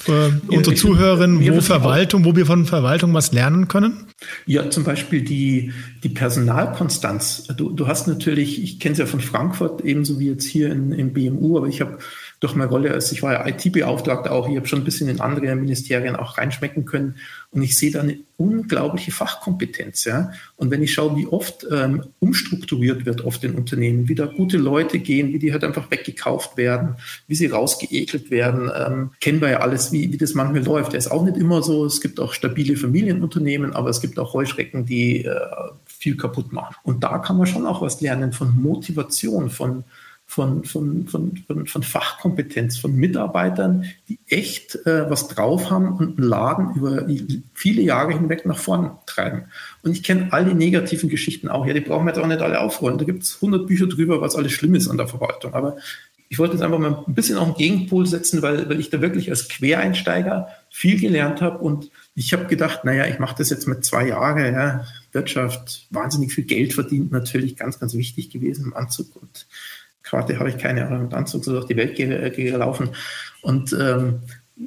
[0.00, 4.06] Für unsere Zuhörerinnen, wo Verwaltung, wo wir von Verwaltung was lernen können?
[4.46, 7.48] Ja, zum Beispiel die, die Personalkonstanz.
[7.56, 10.92] Du, du hast natürlich, ich kenne es ja von Frankfurt, ebenso wie jetzt hier in,
[10.92, 11.98] im BMU, aber ich habe
[12.40, 15.20] durch meine Rolle als ich war ja IT-Beauftragter auch, ich habe schon ein bisschen in
[15.20, 17.16] andere Ministerien auch reinschmecken können
[17.50, 20.04] und ich sehe da eine unglaubliche Fachkompetenz.
[20.04, 20.32] Ja?
[20.56, 24.56] Und wenn ich schaue, wie oft ähm, umstrukturiert wird oft in Unternehmen, wie da gute
[24.56, 29.50] Leute gehen, wie die halt einfach weggekauft werden, wie sie rausgeekelt werden, ähm, kennen wir
[29.50, 30.92] ja alles, wie, wie das manchmal läuft.
[30.92, 31.84] Der ist auch nicht immer so.
[31.84, 35.34] Es gibt auch stabile Familienunternehmen, aber es gibt auch Heuschrecken, die äh,
[35.84, 36.76] viel kaputt machen.
[36.84, 39.84] Und da kann man schon auch was lernen von Motivation, von
[40.30, 46.18] von, von, von, von, von Fachkompetenz, von Mitarbeitern, die echt äh, was drauf haben und
[46.18, 47.04] einen Laden über
[47.52, 49.46] viele Jahre hinweg nach vorn treiben.
[49.82, 51.66] Und ich kenne all die negativen Geschichten auch.
[51.66, 52.98] Ja, die brauchen wir jetzt auch nicht alle aufrollen.
[52.98, 55.52] Da gibt es 100 Bücher drüber, was alles schlimm ist an der Verwaltung.
[55.52, 55.78] Aber
[56.28, 59.00] ich wollte jetzt einfach mal ein bisschen auf den Gegenpol setzen, weil, weil ich da
[59.00, 63.66] wirklich als Quereinsteiger viel gelernt habe und ich habe gedacht, naja, ich mache das jetzt
[63.66, 68.76] mit zwei Jahren, ja, Wirtschaft, wahnsinnig viel Geld verdient, natürlich ganz, ganz wichtig gewesen im
[68.76, 69.48] Anzug und
[70.10, 72.90] Krawatte habe ich keine Ahnung, mit Anzug so durch die Welt gelaufen.
[73.42, 74.20] Und ähm,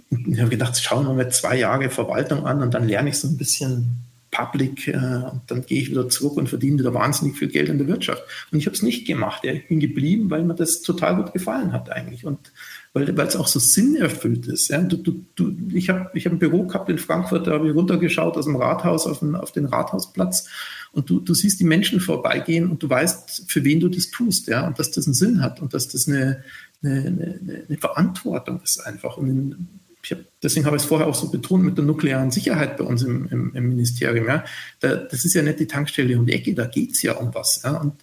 [0.09, 3.27] ich habe gedacht, schauen wir mal zwei Jahre Verwaltung an und dann lerne ich so
[3.27, 7.47] ein bisschen public äh, und dann gehe ich wieder zurück und verdiene wieder wahnsinnig viel
[7.47, 8.23] Geld in der Wirtschaft.
[8.51, 9.45] Und ich habe es nicht gemacht.
[9.45, 12.51] Ich bin geblieben, weil mir das total gut gefallen hat eigentlich und
[12.93, 14.69] weil, weil es auch so sinnerfüllt ist.
[14.69, 14.81] Ja.
[14.81, 17.75] Du, du, du, ich habe ich hab ein Büro gehabt in Frankfurt, da habe ich
[17.75, 20.49] runtergeschaut aus dem Rathaus auf den, auf den Rathausplatz
[20.91, 24.47] und du, du siehst die Menschen vorbeigehen und du weißt, für wen du das tust,
[24.47, 26.43] ja, und dass das einen Sinn hat und dass das eine,
[26.83, 29.17] eine, eine, eine Verantwortung ist einfach.
[29.17, 29.67] Und in,
[30.11, 33.03] hab, deswegen habe ich es vorher auch so betont mit der nuklearen Sicherheit bei uns
[33.03, 34.27] im, im, im Ministerium.
[34.27, 34.43] Ja.
[34.79, 37.33] Da, das ist ja nicht die Tankstelle um die Ecke, da geht es ja um
[37.33, 37.61] was.
[37.63, 37.77] Ja.
[37.77, 37.93] Und,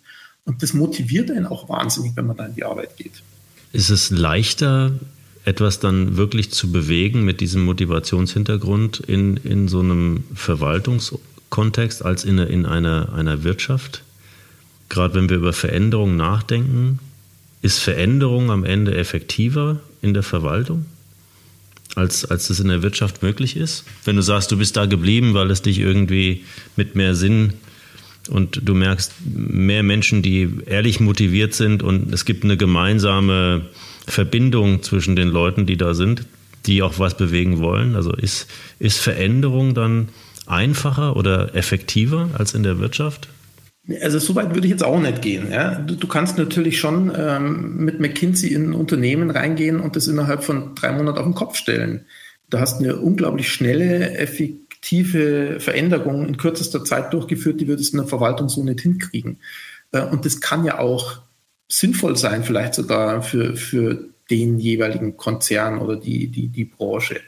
[0.44, 3.22] und das motiviert einen auch wahnsinnig, wenn man da in die Arbeit geht.
[3.72, 4.92] Ist es leichter,
[5.44, 12.38] etwas dann wirklich zu bewegen mit diesem Motivationshintergrund in, in so einem Verwaltungskontext als in,
[12.38, 14.02] in einer, einer Wirtschaft?
[14.88, 16.98] Gerade wenn wir über Veränderungen nachdenken,
[17.62, 20.86] ist Veränderung am Ende effektiver in der Verwaltung?
[21.96, 23.84] Als, als das in der Wirtschaft möglich ist?
[24.04, 26.44] Wenn du sagst, du bist da geblieben, weil es dich irgendwie
[26.76, 27.54] mit mehr Sinn
[28.28, 33.66] und du merkst mehr Menschen, die ehrlich motiviert sind und es gibt eine gemeinsame
[34.06, 36.24] Verbindung zwischen den Leuten, die da sind,
[36.66, 37.96] die auch was bewegen wollen.
[37.96, 38.46] Also ist,
[38.78, 40.08] ist Veränderung dann
[40.46, 43.28] einfacher oder effektiver als in der Wirtschaft?
[44.02, 45.50] Also so weit würde ich jetzt auch nicht gehen.
[45.50, 45.76] Ja.
[45.76, 50.44] Du, du, kannst natürlich schon ähm, mit McKinsey in ein Unternehmen reingehen und das innerhalb
[50.44, 52.06] von drei Monaten auf den Kopf stellen.
[52.50, 58.02] Du hast eine unglaublich schnelle, effektive Veränderung in kürzester Zeit durchgeführt, die würdest du in
[58.02, 59.38] der Verwaltung so nicht hinkriegen.
[59.92, 61.22] Äh, und das kann ja auch
[61.68, 67.20] sinnvoll sein, vielleicht sogar für, für den jeweiligen Konzern oder die, die, die Branche.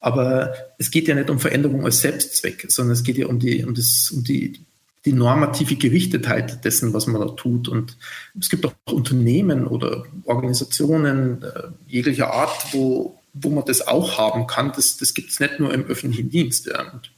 [0.00, 3.64] Aber es geht ja nicht um Veränderung als Selbstzweck, sondern es geht ja um die,
[3.64, 4.60] um das, um die,
[5.06, 7.68] die normative Gerichtetheit dessen, was man da tut.
[7.68, 7.96] Und
[8.38, 14.46] es gibt auch Unternehmen oder Organisationen äh, jeglicher Art, wo, wo man das auch haben
[14.48, 14.72] kann.
[14.74, 16.66] Das, das gibt es nicht nur im öffentlichen Dienst.
[16.66, 16.92] Ja.
[16.92, 17.12] Und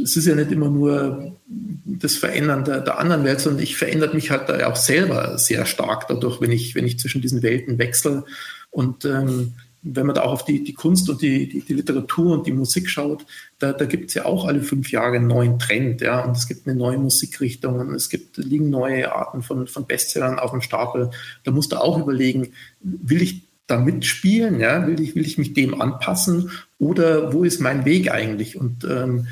[0.00, 1.36] es ist ja nicht immer nur
[1.84, 5.66] das Verändern der, der anderen Welt, sondern ich verändere mich halt da auch selber sehr
[5.66, 8.24] stark dadurch, wenn ich, wenn ich zwischen diesen Welten wechsle.
[8.70, 12.38] Und ähm, wenn man da auch auf die, die Kunst und die, die, die Literatur
[12.38, 13.26] und die Musik schaut,
[13.58, 16.46] da, da gibt es ja auch alle fünf Jahre einen neuen Trend, ja, und es
[16.46, 20.60] gibt eine neue Musikrichtung und es gibt, liegen neue Arten von, von Bestsellern auf dem
[20.60, 21.10] Stapel.
[21.44, 25.52] Da musst du auch überlegen, will ich da mitspielen, ja, will ich, will ich mich
[25.52, 28.56] dem anpassen oder wo ist mein Weg eigentlich?
[28.56, 29.26] Und ähm,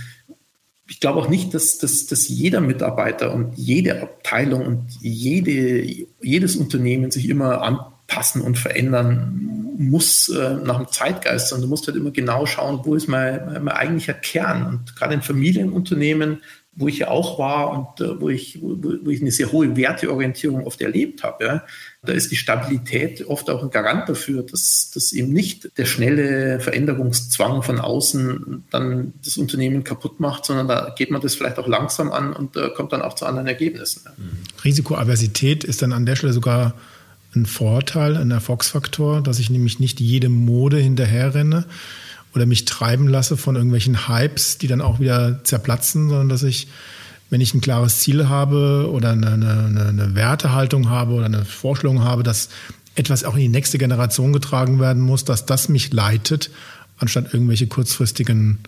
[0.88, 5.84] ich glaube auch nicht, dass, dass, dass jeder Mitarbeiter und jede Abteilung und jede,
[6.20, 11.86] jedes Unternehmen sich immer anpassen und verändern muss äh, nach dem Zeitgeist, sondern du musst
[11.86, 14.66] halt immer genau schauen, wo ist mein, mein, mein eigentlicher Kern.
[14.66, 16.42] Und gerade in Familienunternehmen,
[16.74, 19.74] wo ich ja auch war und äh, wo, ich, wo, wo, ich eine sehr hohe
[19.76, 21.64] Werteorientierung oft erlebt habe, ja,
[22.02, 26.60] da ist die Stabilität oft auch ein Garant dafür, dass, dass eben nicht der schnelle
[26.60, 31.68] Veränderungszwang von außen dann das Unternehmen kaputt macht, sondern da geht man das vielleicht auch
[31.68, 34.02] langsam an und äh, kommt dann auch zu anderen Ergebnissen.
[34.62, 36.74] Risikoaversität ist dann an der Stelle sogar
[37.34, 41.64] ein Vorteil, ein Erfolgsfaktor, dass ich nämlich nicht jede Mode hinterherrenne
[42.34, 46.68] oder mich treiben lasse von irgendwelchen Hypes, die dann auch wieder zerplatzen, sondern dass ich,
[47.28, 52.02] wenn ich ein klares Ziel habe oder eine, eine, eine Wertehaltung habe oder eine Vorstellung
[52.02, 52.48] habe, dass
[52.94, 56.50] etwas auch in die nächste Generation getragen werden muss, dass das mich leitet,
[56.98, 58.58] anstatt irgendwelche kurzfristigen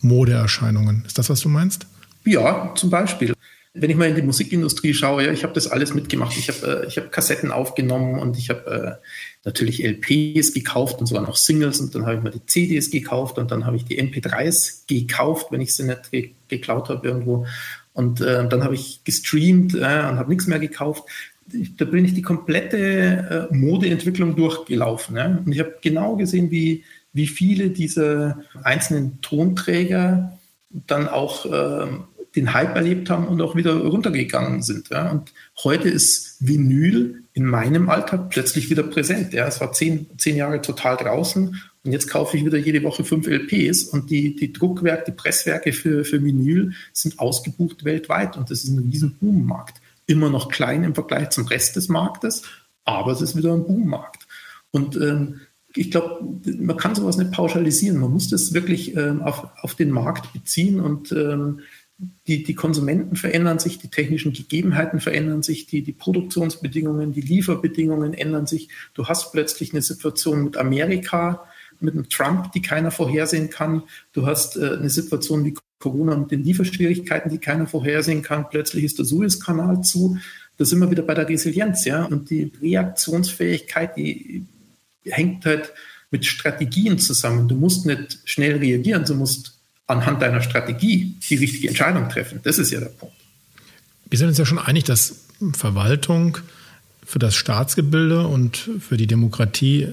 [0.00, 1.04] Modeerscheinungen.
[1.06, 1.86] Ist das, was du meinst?
[2.24, 3.34] Ja, zum Beispiel.
[3.74, 6.36] Wenn ich mal in die Musikindustrie schaue, ja, ich habe das alles mitgemacht.
[6.36, 9.06] Ich habe äh, hab Kassetten aufgenommen und ich habe äh,
[9.44, 13.38] natürlich LPs gekauft und sogar noch Singles und dann habe ich mal die CDs gekauft
[13.38, 17.46] und dann habe ich die MP3s gekauft, wenn ich sie nicht ge geklaut habe irgendwo.
[17.94, 21.04] Und äh, dann habe ich gestreamt äh, und habe nichts mehr gekauft.
[21.52, 25.16] Ich, da bin ich die komplette äh, Modeentwicklung durchgelaufen.
[25.16, 25.26] Ja?
[25.26, 30.38] Und ich habe genau gesehen, wie, wie viele dieser einzelnen Tonträger
[30.70, 34.88] dann auch ähm, den Hype erlebt haben und auch wieder runtergegangen sind.
[34.90, 35.10] Ja.
[35.10, 35.32] Und
[35.64, 39.32] heute ist Vinyl in meinem Alltag plötzlich wieder präsent.
[39.32, 39.46] Ja.
[39.46, 43.26] Es war zehn, zehn Jahre total draußen und jetzt kaufe ich wieder jede Woche fünf
[43.26, 48.62] LPs und die, die Druckwerke, die Presswerke für, für Vinyl sind ausgebucht weltweit und das
[48.62, 49.80] ist ein riesen Boommarkt.
[50.06, 52.42] Immer noch klein im Vergleich zum Rest des Marktes,
[52.84, 54.28] aber es ist wieder ein Boommarkt.
[54.70, 55.40] Und ähm,
[55.74, 56.24] ich glaube,
[56.58, 57.98] man kann sowas nicht pauschalisieren.
[57.98, 61.60] Man muss das wirklich ähm, auf, auf den Markt beziehen und ähm,
[62.26, 68.14] die, die Konsumenten verändern sich, die technischen Gegebenheiten verändern sich, die, die Produktionsbedingungen, die Lieferbedingungen
[68.14, 68.68] ändern sich.
[68.94, 71.44] Du hast plötzlich eine Situation mit Amerika,
[71.80, 73.82] mit einem Trump, die keiner vorhersehen kann.
[74.12, 78.48] Du hast äh, eine Situation wie Corona mit den Lieferschwierigkeiten, die keiner vorhersehen kann.
[78.48, 80.16] Plötzlich ist der Suezkanal zu.
[80.56, 82.04] Da sind wir wieder bei der Resilienz, ja.
[82.04, 84.46] Und die Reaktionsfähigkeit, die
[85.04, 85.72] hängt halt
[86.10, 87.48] mit Strategien zusammen.
[87.48, 89.51] Du musst nicht schnell reagieren, du musst
[89.86, 92.40] anhand deiner Strategie die richtige Entscheidung treffen.
[92.42, 93.14] Das ist ja der Punkt.
[94.08, 96.38] Wir sind uns ja schon einig, dass Verwaltung
[97.04, 99.88] für das Staatsgebilde und für die Demokratie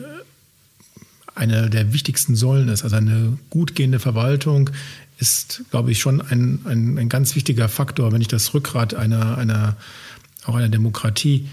[1.35, 2.83] eine der wichtigsten Säulen ist.
[2.83, 4.69] Also eine gut gehende Verwaltung
[5.19, 9.37] ist, glaube ich, schon ein, ein, ein ganz wichtiger Faktor, wenn nicht das Rückgrat einer,
[9.37, 9.75] einer,
[10.45, 11.47] auch einer Demokratie.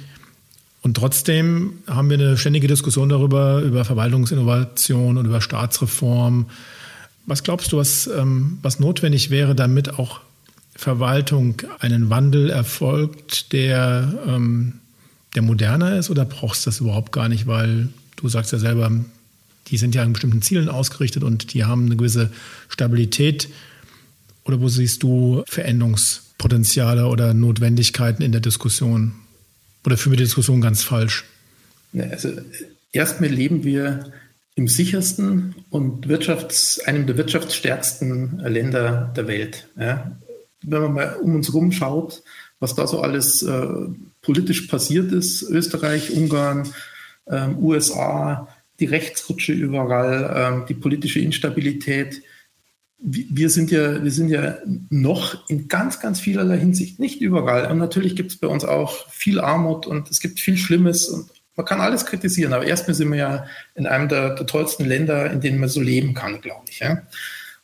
[0.82, 6.46] Und trotzdem haben wir eine ständige Diskussion darüber, über Verwaltungsinnovation und über Staatsreform.
[7.26, 10.20] Was glaubst du, was, ähm, was notwendig wäre, damit auch
[10.76, 14.74] Verwaltung einen Wandel erfolgt, der, ähm,
[15.34, 16.08] der moderner ist?
[16.08, 18.90] Oder brauchst du das überhaupt gar nicht, weil du sagst ja selber,
[19.68, 22.30] die sind ja an bestimmten Zielen ausgerichtet und die haben eine gewisse
[22.68, 23.48] Stabilität.
[24.44, 29.12] Oder wo siehst du Veränderungspotenziale oder Notwendigkeiten in der Diskussion?
[29.84, 31.24] Oder führen wir die Diskussion ganz falsch?
[31.98, 32.30] Also
[32.92, 34.12] erstmal leben wir
[34.56, 39.68] im sichersten und Wirtschafts-, einem der wirtschaftsstärksten Länder der Welt.
[39.78, 40.18] Ja.
[40.62, 42.22] Wenn man mal um uns herum schaut,
[42.58, 43.66] was da so alles äh,
[44.22, 46.68] politisch passiert ist, Österreich, Ungarn,
[47.26, 48.48] äh, USA,
[48.80, 52.22] die Rechtsrutsche überall, äh, die politische Instabilität.
[52.98, 54.56] Wir sind, ja, wir sind ja
[54.88, 57.70] noch in ganz, ganz vielerlei Hinsicht, nicht überall.
[57.70, 61.30] Und natürlich gibt es bei uns auch viel Armut und es gibt viel Schlimmes und
[61.56, 65.30] man kann alles kritisieren, aber erstmal sind wir ja in einem der, der tollsten Länder,
[65.30, 66.80] in denen man so leben kann, glaube ich.
[66.80, 67.02] Ja.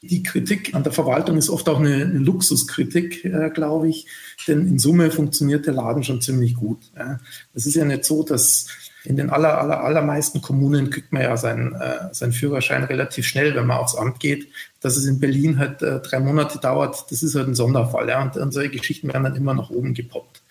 [0.00, 4.07] Die Kritik an der Verwaltung ist oft auch eine, eine Luxuskritik, äh, glaube ich,
[4.48, 6.81] denn in Summe funktioniert der Laden schon ziemlich gut.
[6.96, 7.20] Ja.
[7.55, 8.66] Es ist ja nicht so, dass
[9.05, 13.55] in den aller, aller, allermeisten Kommunen kriegt man ja seinen, äh, seinen Führerschein relativ schnell,
[13.55, 14.48] wenn man aufs Amt geht.
[14.81, 18.09] Dass es in Berlin halt äh, drei Monate dauert, das ist halt ein Sonderfall.
[18.09, 18.22] Ja.
[18.22, 20.42] Und, solche Geschichten werden dann immer nach oben gepoppt.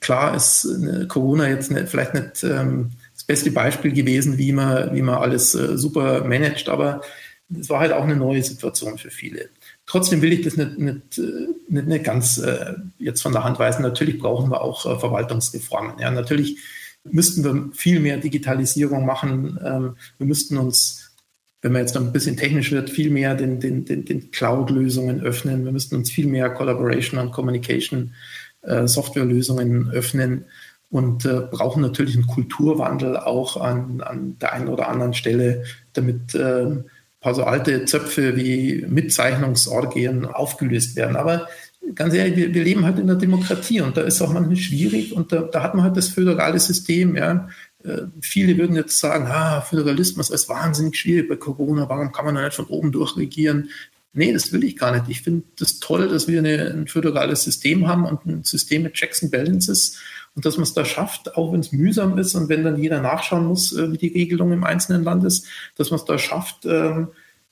[0.00, 0.68] Klar ist
[1.08, 5.54] Corona jetzt nicht, vielleicht nicht ähm, das beste Beispiel gewesen, wie man, wie man alles
[5.54, 7.00] äh, super managt, aber
[7.58, 9.48] es war halt auch eine neue Situation für viele.
[9.86, 13.58] Trotzdem will ich das nicht, nicht, äh, nicht, nicht ganz äh, jetzt von der Hand
[13.58, 13.82] weisen.
[13.82, 15.98] Natürlich brauchen wir auch äh, Verwaltungsreformen.
[15.98, 16.58] Ja, natürlich
[17.04, 19.58] müssten wir viel mehr Digitalisierung machen.
[19.64, 21.12] Ähm, wir müssten uns,
[21.60, 25.64] wenn man jetzt ein bisschen technisch wird, viel mehr den, den, den, den Cloud-Lösungen öffnen.
[25.64, 28.14] Wir müssten uns viel mehr Collaboration und Communication
[28.66, 30.44] äh, Softwarelösungen öffnen
[30.90, 36.34] und äh, brauchen natürlich einen Kulturwandel auch an, an der einen oder anderen Stelle, damit
[36.34, 36.84] äh, ein
[37.20, 41.16] paar so alte Zöpfe wie Mitzeichnungsorgien aufgelöst werden.
[41.16, 41.48] Aber
[41.94, 45.14] ganz ehrlich, wir, wir, leben halt in der Demokratie und da ist auch manchmal schwierig
[45.14, 47.48] und da, da hat man halt das föderale System, ja.
[47.82, 52.34] Äh, viele würden jetzt sagen, ah, Föderalismus ist wahnsinnig schwierig bei Corona, warum kann man
[52.34, 53.68] da nicht von oben durch regieren?
[54.16, 55.08] Nee, das will ich gar nicht.
[55.08, 58.94] Ich finde das toll, dass wir eine, ein föderales System haben und ein System mit
[58.94, 59.98] Checks and Balances
[60.36, 63.00] und dass man es da schafft, auch wenn es mühsam ist und wenn dann jeder
[63.00, 65.46] nachschauen muss, äh, wie die Regelung im einzelnen Land ist,
[65.76, 67.08] dass man es da schafft, ähm,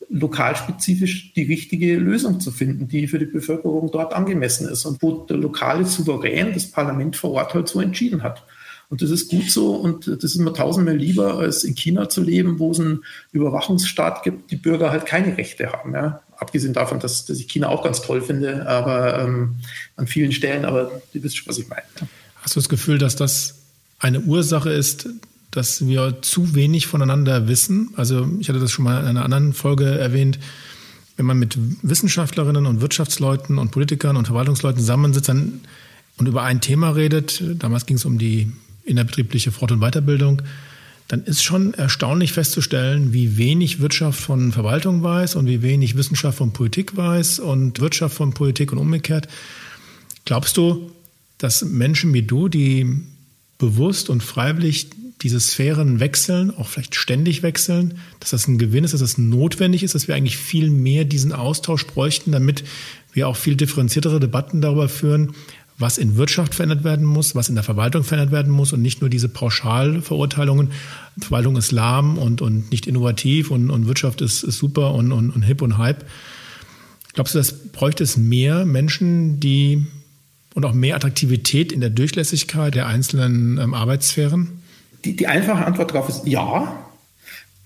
[0.08, 5.24] lokalspezifisch die richtige Lösung zu finden, die für die Bevölkerung dort angemessen ist und wo
[5.24, 8.44] der lokale Souverän, das Parlament vor Ort halt so entschieden hat.
[8.88, 12.22] Und das ist gut so und das ist mir tausendmal lieber, als in China zu
[12.22, 15.94] leben, wo es einen Überwachungsstaat gibt, die Bürger halt keine Rechte haben.
[15.94, 16.20] Ja.
[16.42, 19.54] Abgesehen davon, dass, dass ich China auch ganz toll finde, aber ähm,
[19.96, 21.82] an vielen Stellen, aber du wisst schon, was ich meine.
[22.42, 23.54] Hast du das Gefühl, dass das
[24.00, 25.08] eine Ursache ist,
[25.52, 27.90] dass wir zu wenig voneinander wissen?
[27.96, 30.40] Also ich hatte das schon mal in einer anderen Folge erwähnt.
[31.16, 35.60] Wenn man mit Wissenschaftlerinnen und Wirtschaftsleuten und Politikern und Verwaltungsleuten zusammensitzt dann,
[36.18, 38.52] und über ein Thema redet, damals ging es um die
[38.84, 40.42] innerbetriebliche Fort- und Weiterbildung,
[41.12, 46.38] dann ist schon erstaunlich festzustellen, wie wenig Wirtschaft von Verwaltung weiß und wie wenig Wissenschaft
[46.38, 49.28] von Politik weiß und Wirtschaft von Politik und umgekehrt.
[50.24, 50.90] Glaubst du,
[51.36, 52.86] dass Menschen wie du, die
[53.58, 54.88] bewusst und freiwillig
[55.20, 59.82] diese Sphären wechseln, auch vielleicht ständig wechseln, dass das ein Gewinn ist, dass das notwendig
[59.82, 62.64] ist, dass wir eigentlich viel mehr diesen Austausch bräuchten, damit
[63.12, 65.34] wir auch viel differenziertere Debatten darüber führen,
[65.82, 69.02] was in Wirtschaft verändert werden muss, was in der Verwaltung verändert werden muss und nicht
[69.02, 70.70] nur diese Pauschalverurteilungen.
[71.20, 75.30] Verwaltung ist lahm und, und nicht innovativ und, und Wirtschaft ist, ist super und, und,
[75.30, 76.06] und hip und hype.
[77.12, 79.84] Glaubst du, das bräuchte es mehr Menschen, die
[80.54, 84.62] und auch mehr Attraktivität in der Durchlässigkeit der einzelnen ähm, Arbeitssphären?
[85.04, 86.86] Die, die einfache Antwort darauf ist ja.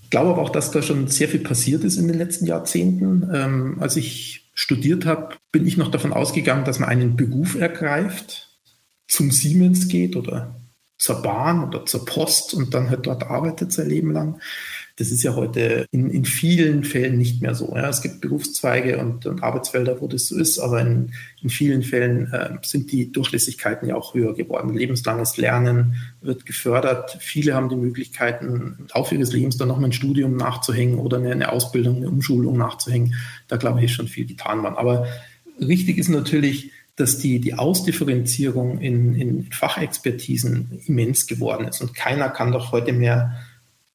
[0.03, 3.29] Ich glaube aber auch, dass da schon sehr viel passiert ist in den letzten Jahrzehnten.
[3.33, 8.49] Ähm, als ich studiert habe, bin ich noch davon ausgegangen, dass man einen Beruf ergreift,
[9.07, 10.59] zum Siemens geht oder
[10.97, 14.41] zur Bahn oder zur Post und dann halt dort arbeitet sein Leben lang.
[14.99, 17.75] Das ist ja heute in, in vielen Fällen nicht mehr so.
[17.75, 17.87] Ja.
[17.87, 21.11] Es gibt Berufszweige und, und, Arbeitsfelder, wo das so ist, aber in,
[21.43, 24.75] in vielen Fällen äh, sind die Durchlässigkeiten ja auch höher geworden.
[24.75, 27.15] Lebenslanges Lernen wird gefördert.
[27.19, 31.17] Viele haben die Möglichkeiten, im Laufe ihres Lebens dann noch mal ein Studium nachzuhängen oder
[31.17, 33.13] eine, eine Ausbildung, eine Umschulung nachzuhängen.
[33.47, 34.77] Da glaube ich, ist schon viel getan worden.
[34.77, 35.05] Aber
[35.59, 41.81] richtig ist natürlich, dass die, die Ausdifferenzierung in, in Fachexpertisen immens geworden ist.
[41.81, 43.37] Und keiner kann doch heute mehr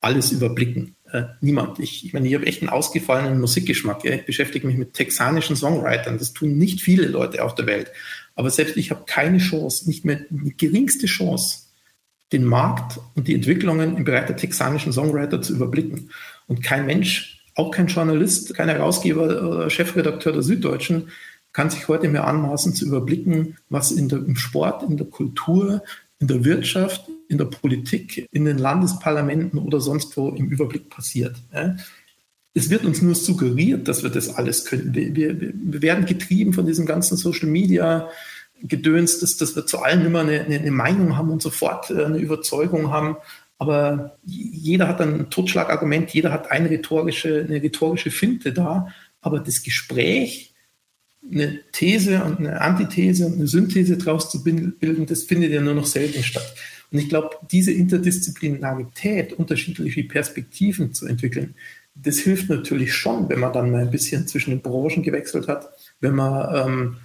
[0.02, 0.96] alles überblicken.
[1.10, 1.78] Äh, niemand.
[1.78, 4.04] Ich, ich meine, ich habe echt einen ausgefallenen Musikgeschmack.
[4.04, 4.12] Ja.
[4.12, 6.18] Ich beschäftige mich mit texanischen Songwritern.
[6.18, 7.90] Das tun nicht viele Leute auf der Welt.
[8.34, 11.60] Aber selbst ich habe keine Chance, nicht mehr die geringste Chance,
[12.32, 16.10] den Markt und die Entwicklungen im Bereich der texanischen Songwriter zu überblicken.
[16.46, 21.10] Und kein Mensch, auch kein Journalist, kein Herausgeber oder Chefredakteur der Süddeutschen
[21.52, 25.82] kann sich heute mehr anmaßen zu überblicken, was in der, im Sport, in der Kultur,
[26.18, 31.36] in der Wirtschaft, in der Politik, in den Landesparlamenten oder sonst wo im Überblick passiert.
[32.54, 34.94] Es wird uns nur suggeriert, dass wir das alles können.
[34.94, 38.08] Wir, wir, wir werden getrieben von diesem ganzen Social Media
[38.62, 42.18] Gedöns, dass, dass wir zu allem immer eine, eine Meinung haben und sofort äh, eine
[42.18, 43.16] Überzeugung haben.
[43.58, 48.88] Aber jeder hat ein Totschlagargument, jeder hat eine rhetorische, eine rhetorische Finte da.
[49.20, 50.54] Aber das Gespräch
[51.30, 55.74] eine These und eine Antithese und eine Synthese daraus zu bilden, das findet ja nur
[55.74, 56.54] noch selten statt.
[56.92, 61.54] Und ich glaube, diese Interdisziplinarität, unterschiedliche Perspektiven zu entwickeln,
[61.94, 65.70] das hilft natürlich schon, wenn man dann mal ein bisschen zwischen den Branchen gewechselt hat,
[66.00, 66.96] wenn man ähm,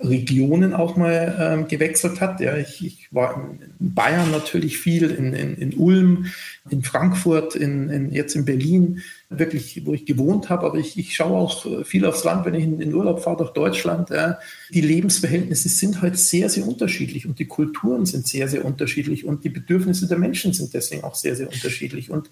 [0.00, 2.40] Regionen auch mal ähm, gewechselt hat.
[2.40, 6.26] Ja, ich, ich, war in Bayern natürlich viel, in, in, in Ulm,
[6.70, 10.66] in Frankfurt, in, in, jetzt in Berlin, wirklich, wo ich gewohnt habe.
[10.66, 13.50] Aber ich, ich schaue auch viel aufs Land, wenn ich in den Urlaub fahre durch
[13.50, 14.10] Deutschland.
[14.10, 14.38] Ja.
[14.70, 19.44] Die Lebensverhältnisse sind halt sehr, sehr unterschiedlich und die Kulturen sind sehr, sehr unterschiedlich und
[19.44, 22.10] die Bedürfnisse der Menschen sind deswegen auch sehr, sehr unterschiedlich.
[22.10, 22.30] Und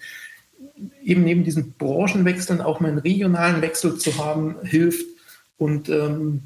[1.03, 5.07] eben neben diesen Branchenwechseln auch mal einen regionalen Wechsel zu haben, hilft.
[5.59, 6.43] Und ähm,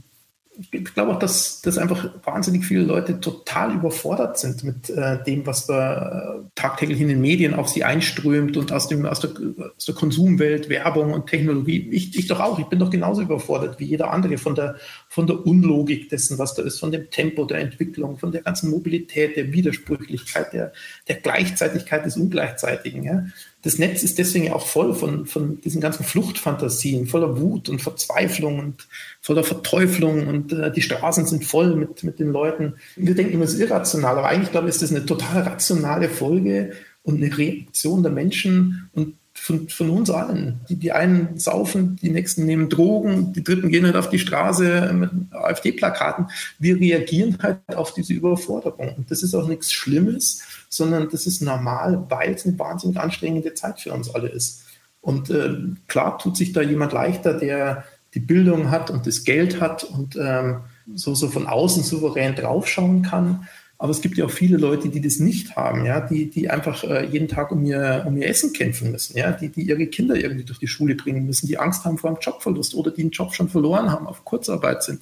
[0.58, 5.46] ich glaube auch, dass, dass einfach wahnsinnig viele Leute total überfordert sind mit äh, dem,
[5.46, 9.30] was da äh, tagtäglich in den Medien auf sie einströmt und aus, dem, aus, der,
[9.76, 11.88] aus der Konsumwelt, Werbung und Technologie.
[11.90, 14.76] Ich, ich doch auch, ich bin doch genauso überfordert wie jeder andere von der,
[15.08, 18.70] von der Unlogik dessen, was da ist, von dem Tempo der Entwicklung, von der ganzen
[18.70, 20.72] Mobilität, der Widersprüchlichkeit, der,
[21.08, 23.04] der Gleichzeitigkeit des Ungleichzeitigen.
[23.04, 23.24] Ja?
[23.62, 28.58] Das Netz ist deswegen auch voll von, von diesen ganzen Fluchtfantasien, voller Wut und Verzweiflung
[28.58, 28.88] und
[29.20, 32.74] voller Verteuflung und äh, die Straßen sind voll mit, mit den Leuten.
[32.96, 36.08] Wir denken immer, es ist irrational, aber eigentlich glaube ich, ist das eine total rationale
[36.08, 40.60] Folge und eine Reaktion der Menschen und von, von uns allen.
[40.68, 44.92] Die, die einen saufen, die nächsten nehmen Drogen, die dritten gehen halt auf die Straße
[44.92, 46.26] mit AfD-Plakaten.
[46.58, 48.94] Wir reagieren halt auf diese Überforderung.
[48.96, 53.54] Und das ist auch nichts Schlimmes, sondern das ist normal, weil es eine wahnsinnig anstrengende
[53.54, 54.62] Zeit für uns alle ist.
[55.00, 55.56] Und äh,
[55.88, 60.16] klar tut sich da jemand leichter, der die Bildung hat und das Geld hat und
[60.16, 60.60] ähm,
[60.94, 63.48] so, so von außen souverän draufschauen kann.
[63.80, 66.84] Aber es gibt ja auch viele Leute, die das nicht haben, ja, die, die einfach
[66.84, 70.16] äh, jeden Tag um ihr, um ihr Essen kämpfen müssen, ja, die, die ihre Kinder
[70.16, 73.10] irgendwie durch die Schule bringen müssen, die Angst haben vor einem Jobverlust oder die einen
[73.10, 75.00] Job schon verloren haben, auf Kurzarbeit sind.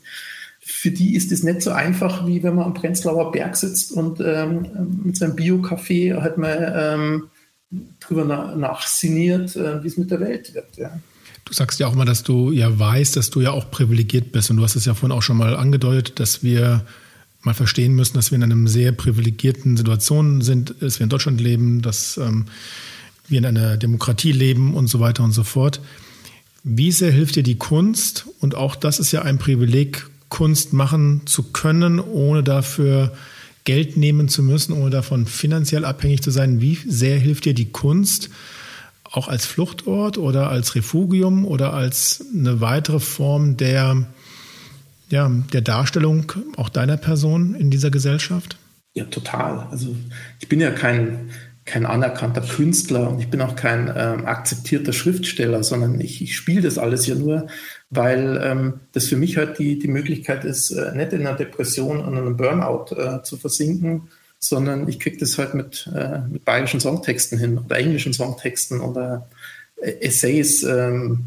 [0.60, 4.20] Für die ist es nicht so einfach, wie wenn man am Prenzlauer Berg sitzt und
[4.20, 4.68] ähm,
[5.02, 7.24] mit seinem Bio-Kaffee halt mal ähm,
[7.98, 10.76] drüber nach, nachsiniert, äh, wie es mit der Welt wird.
[10.76, 10.96] Ja.
[11.44, 14.52] Du sagst ja auch mal, dass du ja weißt, dass du ja auch privilegiert bist.
[14.52, 16.84] Und du hast es ja vorhin auch schon mal angedeutet, dass wir
[17.48, 21.40] mal verstehen müssen, dass wir in einer sehr privilegierten Situation sind, dass wir in Deutschland
[21.40, 22.44] leben, dass ähm,
[23.26, 25.80] wir in einer Demokratie leben und so weiter und so fort.
[26.62, 28.26] Wie sehr hilft dir die Kunst?
[28.40, 33.14] Und auch das ist ja ein Privileg, Kunst machen zu können, ohne dafür
[33.64, 36.60] Geld nehmen zu müssen, ohne davon finanziell abhängig zu sein.
[36.60, 38.28] Wie sehr hilft dir die Kunst,
[39.04, 44.06] auch als Fluchtort oder als Refugium oder als eine weitere Form der
[45.08, 48.58] ja, der Darstellung auch deiner Person in dieser Gesellschaft?
[48.94, 49.66] Ja, total.
[49.70, 49.94] Also
[50.40, 51.30] ich bin ja kein,
[51.64, 56.62] kein anerkannter Künstler und ich bin auch kein ähm, akzeptierter Schriftsteller, sondern ich, ich spiele
[56.62, 57.46] das alles ja nur,
[57.90, 62.00] weil ähm, das für mich halt die, die Möglichkeit ist, äh, nicht in einer Depression
[62.00, 66.80] und einem Burnout äh, zu versinken, sondern ich kriege das halt mit, äh, mit bayerischen
[66.80, 69.28] Songtexten hin oder englischen Songtexten oder
[69.76, 70.62] äh, Essays.
[70.62, 71.24] Ähm,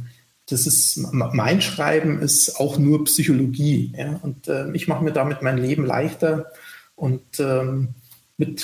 [0.52, 3.93] das ist mein Schreiben ist auch nur Psychologie.
[3.97, 4.20] Ja?
[4.22, 6.52] Und äh, ich mache mir damit mein Leben leichter.
[6.95, 7.89] Und ähm,
[8.38, 8.56] wenn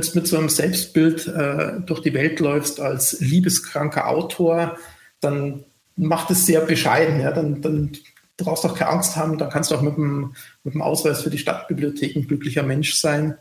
[0.00, 4.76] du mit so einem Selbstbild äh, durch die Welt läufst als liebeskranker Autor,
[5.20, 5.64] dann
[5.96, 7.20] macht es sehr bescheiden.
[7.20, 7.32] Ja?
[7.32, 7.92] Dann, dann
[8.36, 10.34] brauchst du auch keine Angst haben, dann kannst du auch mit dem,
[10.64, 13.36] mit dem Ausweis für die Stadtbibliothek ein glücklicher Mensch sein.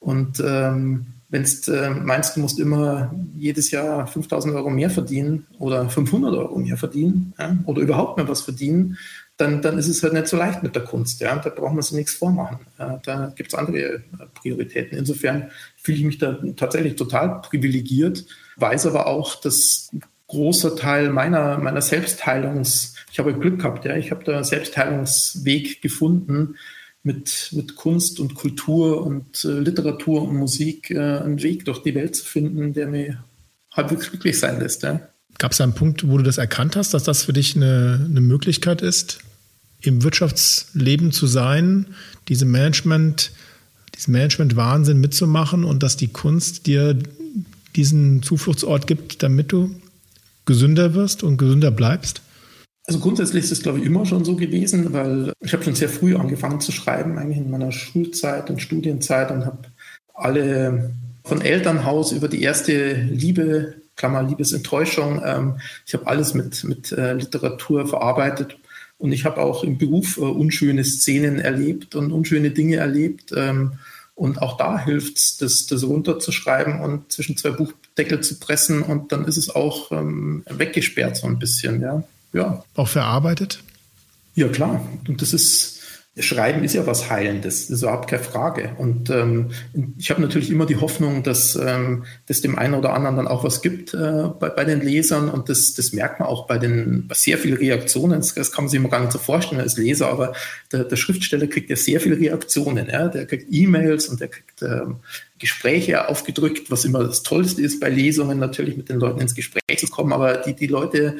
[0.00, 5.48] Und ähm, wenn du äh, meinst, du musst immer jedes Jahr 5000 Euro mehr verdienen
[5.58, 8.96] oder 500 Euro mehr verdienen ja, oder überhaupt mehr was verdienen,
[9.36, 11.20] dann, dann ist es halt nicht so leicht mit der Kunst.
[11.20, 11.34] Ja?
[11.34, 12.60] Da brauchen wir sich nichts vormachen.
[12.78, 14.00] Da gibt es andere äh,
[14.34, 14.96] Prioritäten.
[14.96, 18.24] Insofern fühle ich mich da tatsächlich total privilegiert,
[18.54, 23.96] weiß aber auch, dass ein großer Teil meiner, meiner Selbstheilungs, ich habe Glück gehabt, ja,
[23.96, 26.54] ich habe da Selbstheilungsweg gefunden,
[27.04, 31.94] mit, mit Kunst und Kultur und äh, Literatur und Musik äh, einen Weg durch die
[31.94, 33.22] Welt zu finden, der mir
[33.70, 34.82] halbwegs glücklich sein lässt.
[34.82, 35.00] Ja.
[35.38, 38.20] Gab es einen Punkt, wo du das erkannt hast, dass das für dich eine, eine
[38.22, 39.18] Möglichkeit ist,
[39.82, 41.88] im Wirtschaftsleben zu sein,
[42.28, 43.32] diese Management,
[43.94, 46.98] diesen Management-Wahnsinn mitzumachen und dass die Kunst dir
[47.76, 49.74] diesen Zufluchtsort gibt, damit du
[50.46, 52.22] gesünder wirst und gesünder bleibst?
[52.86, 55.88] Also grundsätzlich ist es, glaube ich, immer schon so gewesen, weil ich habe schon sehr
[55.88, 59.68] früh angefangen zu schreiben, eigentlich in meiner Schulzeit und Studienzeit und habe
[60.12, 60.92] alle
[61.24, 65.22] von Elternhaus über die erste Liebe Klammer Liebesenttäuschung.
[65.24, 68.58] Ähm, ich habe alles mit, mit äh, Literatur verarbeitet
[68.98, 73.32] und ich habe auch im Beruf äh, unschöne Szenen erlebt und unschöne Dinge erlebt.
[73.36, 73.74] Ähm,
[74.16, 79.10] und auch da hilft es, das, das runterzuschreiben und zwischen zwei Buchdeckel zu pressen und
[79.10, 81.80] dann ist es auch ähm, weggesperrt so ein bisschen.
[81.80, 82.04] Ja.
[82.34, 82.62] Ja.
[82.74, 83.62] Auch verarbeitet?
[84.34, 84.86] Ja, klar.
[85.08, 85.80] Und das ist,
[86.16, 88.70] Schreiben ist ja was Heilendes, das ist überhaupt keine Frage.
[88.78, 89.50] Und ähm,
[89.98, 93.42] ich habe natürlich immer die Hoffnung, dass ähm, das dem einen oder anderen dann auch
[93.42, 95.28] was gibt äh, bei, bei den Lesern.
[95.28, 98.20] Und das, das merkt man auch bei den bei sehr vielen Reaktionen.
[98.20, 100.34] Das, das, kann man sich immer gar nicht so vorstellen als Leser, aber
[100.70, 102.88] der, der Schriftsteller kriegt ja sehr viele Reaktionen.
[102.88, 103.08] Ja?
[103.08, 104.96] Der kriegt E-Mails und der kriegt ähm,
[105.40, 109.78] Gespräche aufgedrückt, was immer das Tollste ist bei Lesungen, natürlich mit den Leuten ins Gespräch
[109.78, 110.12] zu kommen.
[110.12, 111.16] Aber die, die Leute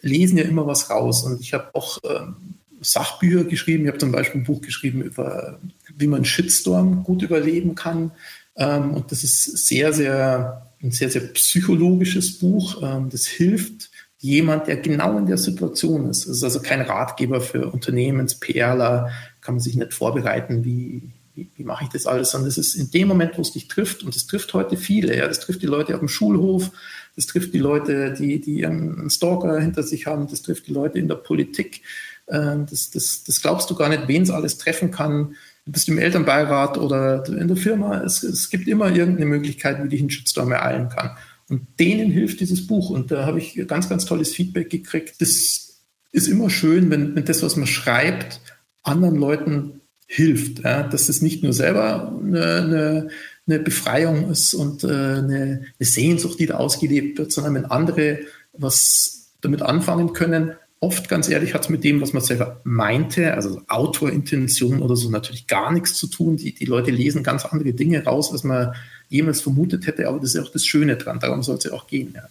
[0.00, 1.24] lesen ja immer was raus.
[1.24, 2.36] Und ich habe auch ähm,
[2.80, 3.84] Sachbücher geschrieben.
[3.84, 5.58] Ich habe zum Beispiel ein Buch geschrieben über,
[5.96, 8.12] wie man Shitstorm gut überleben kann.
[8.56, 12.82] Ähm, und das ist sehr, sehr, ein sehr, sehr psychologisches Buch.
[12.82, 16.26] Ähm, das hilft jemand, der genau in der Situation ist.
[16.26, 19.10] Es ist also kein Ratgeber für Unternehmens-PRler,
[19.40, 22.76] kann man sich nicht vorbereiten, wie, wie, wie, mache ich das alles, sondern es ist
[22.76, 25.62] in dem Moment, wo es dich trifft, und es trifft heute viele, ja, das trifft
[25.62, 26.70] die Leute auf dem Schulhof,
[27.16, 30.98] das trifft die Leute, die, die einen Stalker hinter sich haben, das trifft die Leute
[30.98, 31.82] in der Politik,
[32.28, 35.34] ähm, das, das, das glaubst du gar nicht, wen es alles treffen kann.
[35.64, 38.02] Du bist im Elternbeirat oder in der Firma.
[38.02, 41.16] Es, es gibt immer irgendeine Möglichkeit, wie dich ein Shitstorm ereilen kann.
[41.48, 42.90] Und denen hilft dieses Buch.
[42.90, 45.20] Und da habe ich ganz, ganz tolles Feedback gekriegt.
[45.20, 48.40] Das ist immer schön, wenn, wenn das, was man schreibt,
[48.82, 50.64] anderen Leuten hilft.
[50.64, 50.82] Ja?
[50.82, 53.08] Dass es nicht nur selber eine, eine,
[53.46, 58.20] eine Befreiung ist und äh, eine, eine Sehnsucht, die da ausgelebt wird, sondern wenn andere
[58.52, 63.34] was damit anfangen können, oft, ganz ehrlich, hat es mit dem, was man selber meinte,
[63.34, 66.36] also Autorintention oder so, natürlich gar nichts zu tun.
[66.36, 68.74] Die, die Leute lesen ganz andere Dinge raus, als man
[69.08, 71.20] jemals vermutet hätte, aber das ist ja auch das Schöne dran.
[71.20, 72.12] Darum soll es ja auch gehen.
[72.14, 72.22] Ja.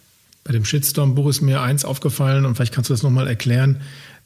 [0.44, 3.80] Bei dem Shitstorm-Buch ist mir eins aufgefallen und vielleicht kannst du das nochmal erklären.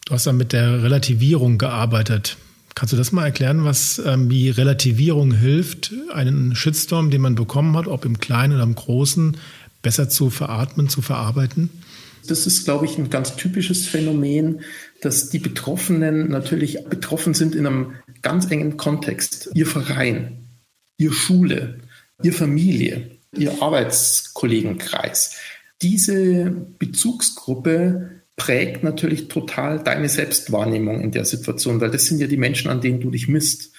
[0.07, 2.37] Du hast da mit der Relativierung gearbeitet.
[2.77, 7.75] Kannst du das mal erklären, was ähm, wie Relativierung hilft, einen Shitstorm, den man bekommen
[7.75, 9.39] hat, ob im Kleinen oder im Großen,
[9.81, 11.71] besser zu veratmen, zu verarbeiten?
[12.27, 14.61] Das ist, glaube ich, ein ganz typisches Phänomen,
[15.01, 19.49] dass die Betroffenen natürlich betroffen sind in einem ganz engen Kontext.
[19.55, 20.47] Ihr Verein,
[20.99, 21.79] ihr Schule,
[22.23, 25.35] ihr Familie, ihr Arbeitskollegenkreis.
[25.81, 32.37] Diese Bezugsgruppe prägt natürlich total deine Selbstwahrnehmung in der Situation, weil das sind ja die
[32.37, 33.73] Menschen, an denen du dich misst.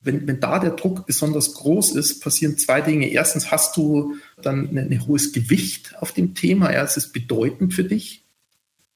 [0.00, 3.08] Wenn, wenn da der Druck besonders groß ist, passieren zwei Dinge.
[3.08, 6.72] Erstens hast du dann ein, hohes Gewicht auf dem Thema.
[6.72, 8.24] Ja, es ist bedeutend für dich,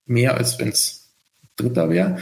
[0.06, 1.08] mehr als wenn es
[1.56, 2.18] Dritter wäre.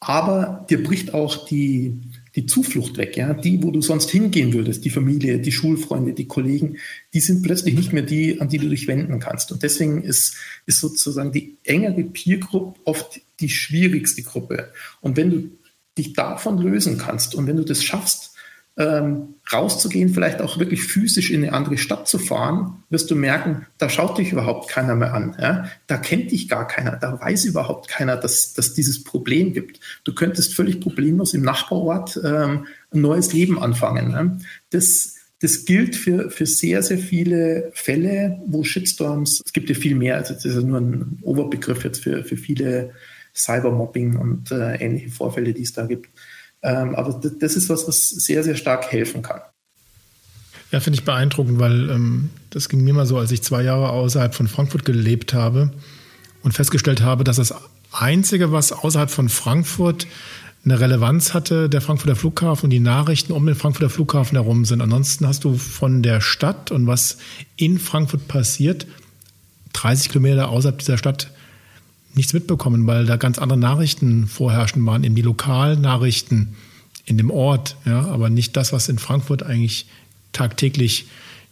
[0.00, 2.00] Aber dir bricht auch die,
[2.36, 6.26] die Zuflucht weg, ja, die, wo du sonst hingehen würdest, die Familie, die Schulfreunde, die
[6.26, 6.78] Kollegen,
[7.12, 9.52] die sind plötzlich nicht mehr die, an die du dich wenden kannst.
[9.52, 14.72] Und deswegen ist, ist sozusagen die engere Peer Group oft die schwierigste Gruppe.
[15.00, 15.50] Und wenn du
[15.96, 18.33] dich davon lösen kannst und wenn du das schaffst,
[18.76, 23.66] ähm, rauszugehen, vielleicht auch wirklich physisch in eine andere Stadt zu fahren, wirst du merken,
[23.78, 25.36] da schaut dich überhaupt keiner mehr an.
[25.40, 25.70] Ja?
[25.86, 29.80] Da kennt dich gar keiner, da weiß überhaupt keiner, dass, dass dieses Problem gibt.
[30.02, 34.10] Du könntest völlig problemlos im Nachbarort ähm, ein neues Leben anfangen.
[34.10, 34.36] Ja?
[34.70, 39.94] Das, das gilt für, für sehr, sehr viele Fälle, wo Shitstorms, es gibt ja viel
[39.94, 42.92] mehr, also das ist nur ein Oberbegriff jetzt für, für viele
[43.34, 46.08] Cybermobbing und äh, ähnliche Vorfälle, die es da gibt.
[46.64, 49.40] Ähm, aber das, das, ist was, was sehr, sehr stark helfen kann.
[50.72, 53.90] Ja, finde ich beeindruckend, weil ähm, das ging mir mal so, als ich zwei Jahre
[53.90, 55.72] außerhalb von Frankfurt gelebt habe
[56.42, 57.54] und festgestellt habe, dass das
[57.92, 60.06] Einzige, was außerhalb von Frankfurt
[60.64, 64.80] eine Relevanz hatte, der Frankfurter Flughafen und die Nachrichten um den Frankfurter Flughafen herum sind.
[64.80, 67.18] Ansonsten hast du von der Stadt und was
[67.56, 68.86] in Frankfurt passiert,
[69.74, 71.30] 30 Kilometer außerhalb dieser Stadt
[72.14, 76.54] nichts mitbekommen, weil da ganz andere Nachrichten vorherrschen waren, eben die Lokalnachrichten
[77.04, 79.86] in dem Ort, ja, aber nicht das, was in Frankfurt eigentlich
[80.32, 81.06] tagtäglich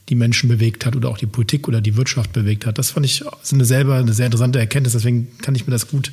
[0.09, 2.79] die Menschen bewegt hat oder auch die Politik oder die Wirtschaft bewegt hat.
[2.79, 5.89] Das fand ich ist eine selber eine sehr interessante Erkenntnis, deswegen kann ich mir das
[5.89, 6.13] gut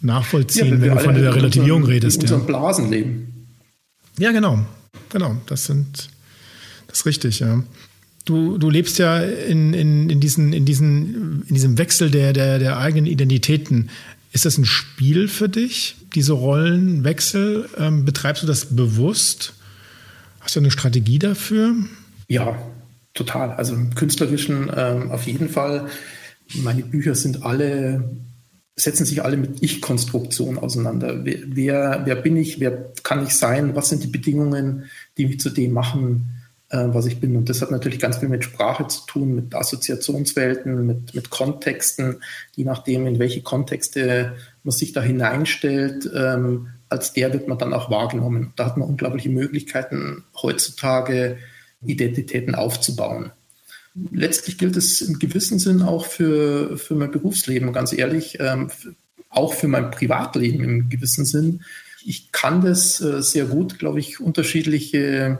[0.00, 2.16] nachvollziehen, ja, wenn du von der Relativierung unseren, redest.
[2.22, 2.88] In unserem ja.
[2.90, 3.46] leben.
[4.18, 4.64] Ja, genau.
[5.10, 5.36] Genau.
[5.46, 6.08] Das sind,
[6.88, 7.62] das ist richtig, ja.
[8.26, 12.58] Du, du lebst ja in, in, in, diesen, in, diesen, in diesem Wechsel der, der,
[12.58, 13.88] der eigenen Identitäten.
[14.32, 17.68] Ist das ein Spiel für dich, diese Rollenwechsel?
[17.78, 19.54] Ähm, betreibst du das bewusst?
[20.40, 21.76] Hast du eine Strategie dafür?
[22.26, 22.58] Ja,
[23.14, 23.52] total.
[23.52, 25.86] Also im Künstlerischen ähm, auf jeden Fall.
[26.56, 28.10] Meine Bücher sind alle,
[28.74, 31.24] setzen sich alle mit Ich-Konstruktion auseinander.
[31.24, 32.58] Wer, wer, wer bin ich?
[32.58, 33.76] Wer kann ich sein?
[33.76, 36.36] Was sind die Bedingungen, die mich zu dem machen,
[36.92, 37.36] was ich bin.
[37.36, 42.22] Und das hat natürlich ganz viel mit Sprache zu tun, mit Assoziationswelten, mit, mit Kontexten,
[42.54, 46.10] je nachdem, in welche Kontexte man sich da hineinstellt.
[46.14, 48.52] Ähm, als der wird man dann auch wahrgenommen.
[48.56, 51.38] Da hat man unglaubliche Möglichkeiten, heutzutage
[51.84, 53.32] Identitäten aufzubauen.
[54.12, 58.70] Letztlich gilt es im gewissen Sinn auch für, für mein Berufsleben, ganz ehrlich, ähm,
[59.30, 61.62] auch für mein Privatleben im gewissen Sinn.
[62.04, 65.38] Ich kann das äh, sehr gut, glaube ich, unterschiedliche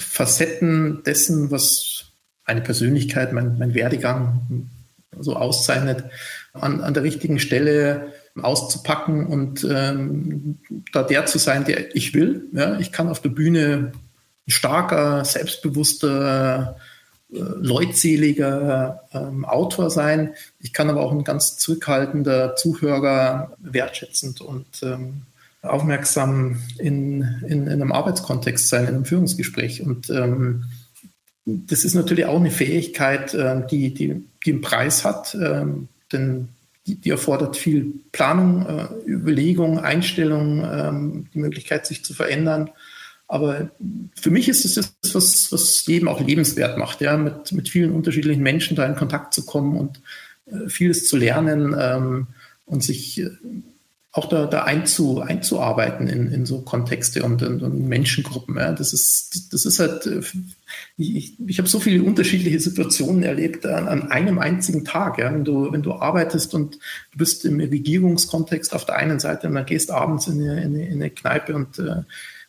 [0.00, 2.06] Facetten dessen, was
[2.44, 4.68] eine Persönlichkeit, mein, mein Werdegang
[5.18, 6.04] so auszeichnet,
[6.52, 10.58] an, an der richtigen Stelle auszupacken und ähm,
[10.92, 12.48] da der zu sein, der ich will.
[12.52, 13.92] Ja, ich kann auf der Bühne
[14.46, 16.76] ein starker, selbstbewusster,
[17.32, 20.34] äh, leutseliger ähm, Autor sein.
[20.60, 25.22] Ich kann aber auch ein ganz zurückhaltender Zuhörer, wertschätzend und ähm,
[25.62, 29.82] aufmerksam in, in, in, einem Arbeitskontext sein, in einem Führungsgespräch.
[29.82, 30.64] Und ähm,
[31.44, 35.64] das ist natürlich auch eine Fähigkeit, äh, die, die, die einen Preis hat, äh,
[36.12, 36.48] denn
[36.86, 42.70] die, die, erfordert viel Planung, äh, Überlegung, Einstellung, ähm, die Möglichkeit, sich zu verändern.
[43.28, 43.70] Aber
[44.20, 47.92] für mich ist es das, was, was Leben auch lebenswert macht, ja, mit, mit vielen
[47.92, 50.00] unterschiedlichen Menschen da in Kontakt zu kommen und
[50.46, 52.26] äh, vieles zu lernen ähm,
[52.66, 53.30] und sich äh,
[54.12, 58.56] auch da, da einzu, einzuarbeiten in, in so Kontexte und, und, und Menschengruppen.
[58.56, 58.72] Ja.
[58.72, 60.20] Das, ist, das ist halt, äh,
[60.96, 65.18] ich, ich habe so viele unterschiedliche Situationen erlebt an, an einem einzigen Tag.
[65.18, 65.32] Ja.
[65.32, 66.74] Wenn, du, wenn du arbeitest und
[67.12, 70.74] du bist im Regierungskontext auf der einen Seite und dann gehst abends in eine, in
[70.74, 72.02] eine, in eine Kneipe und, äh,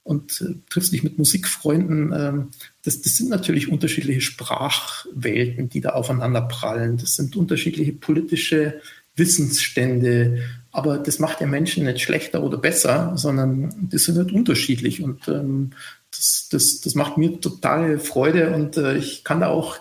[0.04, 2.12] und äh, triffst dich mit Musikfreunden.
[2.12, 2.48] Ähm,
[2.84, 6.98] das, das sind natürlich unterschiedliche Sprachwelten, die da aufeinander prallen.
[6.98, 8.82] Das sind unterschiedliche politische
[9.16, 10.42] Wissensstände,
[10.72, 15.04] aber das macht ja Menschen nicht schlechter oder besser, sondern die sind halt unterschiedlich.
[15.04, 15.72] Und ähm,
[16.12, 19.78] das, das, das macht mir totale Freude und äh, ich kann da auch,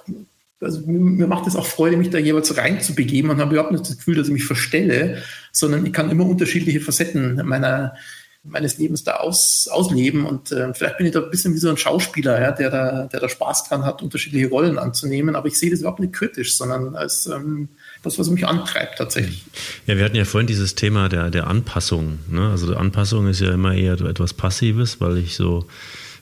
[0.60, 3.88] also mir, mir macht es auch Freude, mich da jeweils reinzubegeben und habe überhaupt nicht
[3.88, 5.22] das Gefühl, dass ich mich verstelle,
[5.52, 7.94] sondern ich kann immer unterschiedliche Facetten meiner,
[8.42, 10.24] meines Lebens da aus, ausleben.
[10.24, 13.04] Und äh, vielleicht bin ich da ein bisschen wie so ein Schauspieler, ja, der, da,
[13.06, 15.36] der da Spaß dran hat, unterschiedliche Rollen anzunehmen.
[15.36, 17.68] Aber ich sehe das überhaupt nicht kritisch, sondern als ähm,
[18.02, 19.44] das, was mich antreibt tatsächlich.
[19.86, 22.18] Ja, wir hatten ja vorhin dieses Thema der, der Anpassung.
[22.28, 22.48] Ne?
[22.48, 25.66] Also Anpassung ist ja immer eher etwas Passives, weil ich so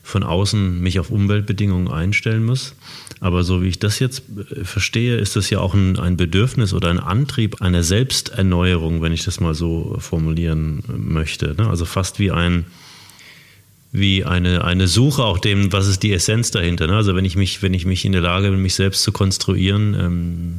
[0.03, 2.75] von außen mich auf Umweltbedingungen einstellen muss.
[3.21, 6.73] Aber so wie ich das jetzt äh, verstehe, ist das ja auch ein, ein Bedürfnis
[6.73, 11.55] oder ein Antrieb einer Selbsterneuerung, wenn ich das mal so formulieren möchte.
[11.59, 11.69] Ne?
[11.69, 12.65] Also fast wie ein
[13.91, 16.87] wie eine, eine Suche auch dem, was ist die Essenz dahinter.
[16.87, 16.97] Ne?
[16.97, 19.95] Also wenn ich mich, wenn ich mich in der Lage bin, mich selbst zu konstruieren,
[19.95, 20.55] ähm,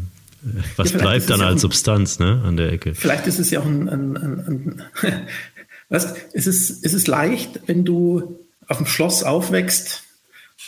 [0.76, 2.96] was ja, bleibt dann als ein, Substanz ne, an der Ecke?
[2.96, 4.84] Vielleicht ist es ja auch ein, ein, ein, ein
[5.90, 10.04] weißt, es ist, es ist leicht, wenn du auf dem Schloss aufwächst,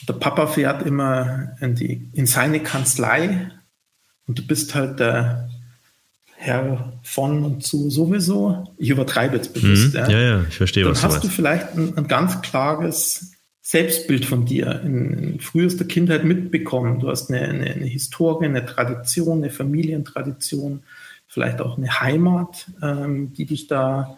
[0.08, 3.52] der Papa fährt immer in, die, in seine Kanzlei
[4.26, 5.50] und du bist halt der
[6.36, 8.74] Herr von und zu sowieso.
[8.78, 9.94] Ich übertreibe jetzt bewusst.
[9.94, 10.10] Mhm, ja.
[10.10, 13.34] ja, ja, ich verstehe, Dann was du hast du vielleicht ein, ein ganz klares
[13.72, 17.00] Selbstbild von dir in, in frühester Kindheit mitbekommen.
[17.00, 20.84] Du hast eine, eine, eine, Historie, eine Tradition, eine Familientradition,
[21.26, 24.18] vielleicht auch eine Heimat, ähm, die dich da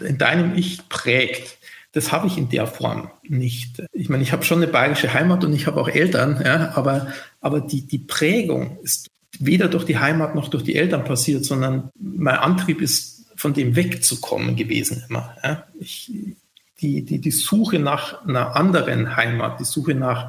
[0.00, 1.58] in deinem Ich prägt.
[1.92, 3.82] Das habe ich in der Form nicht.
[3.92, 7.08] Ich meine, ich habe schon eine bayerische Heimat und ich habe auch Eltern, ja, aber,
[7.42, 11.90] aber die, die Prägung ist weder durch die Heimat noch durch die Eltern passiert, sondern
[12.00, 15.36] mein Antrieb ist, von dem wegzukommen gewesen immer.
[15.44, 15.66] Ja.
[15.78, 16.10] Ich,
[16.84, 20.28] die, die, die Suche nach einer anderen Heimat, die Suche nach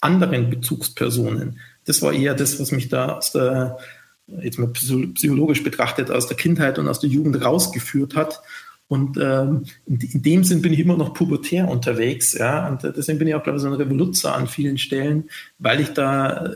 [0.00, 1.60] anderen Bezugspersonen.
[1.84, 3.78] Das war eher das, was mich da aus der,
[4.40, 8.40] jetzt mal psychologisch betrachtet, aus der Kindheit und aus der Jugend rausgeführt hat.
[8.88, 12.32] Und ähm, in, dem Sinn bin ich immer noch pubertär unterwegs.
[12.32, 12.66] Ja?
[12.66, 15.28] Und äh, deswegen bin ich auch, glaube ich, so ein Revoluzzer an vielen Stellen,
[15.58, 16.50] weil ich da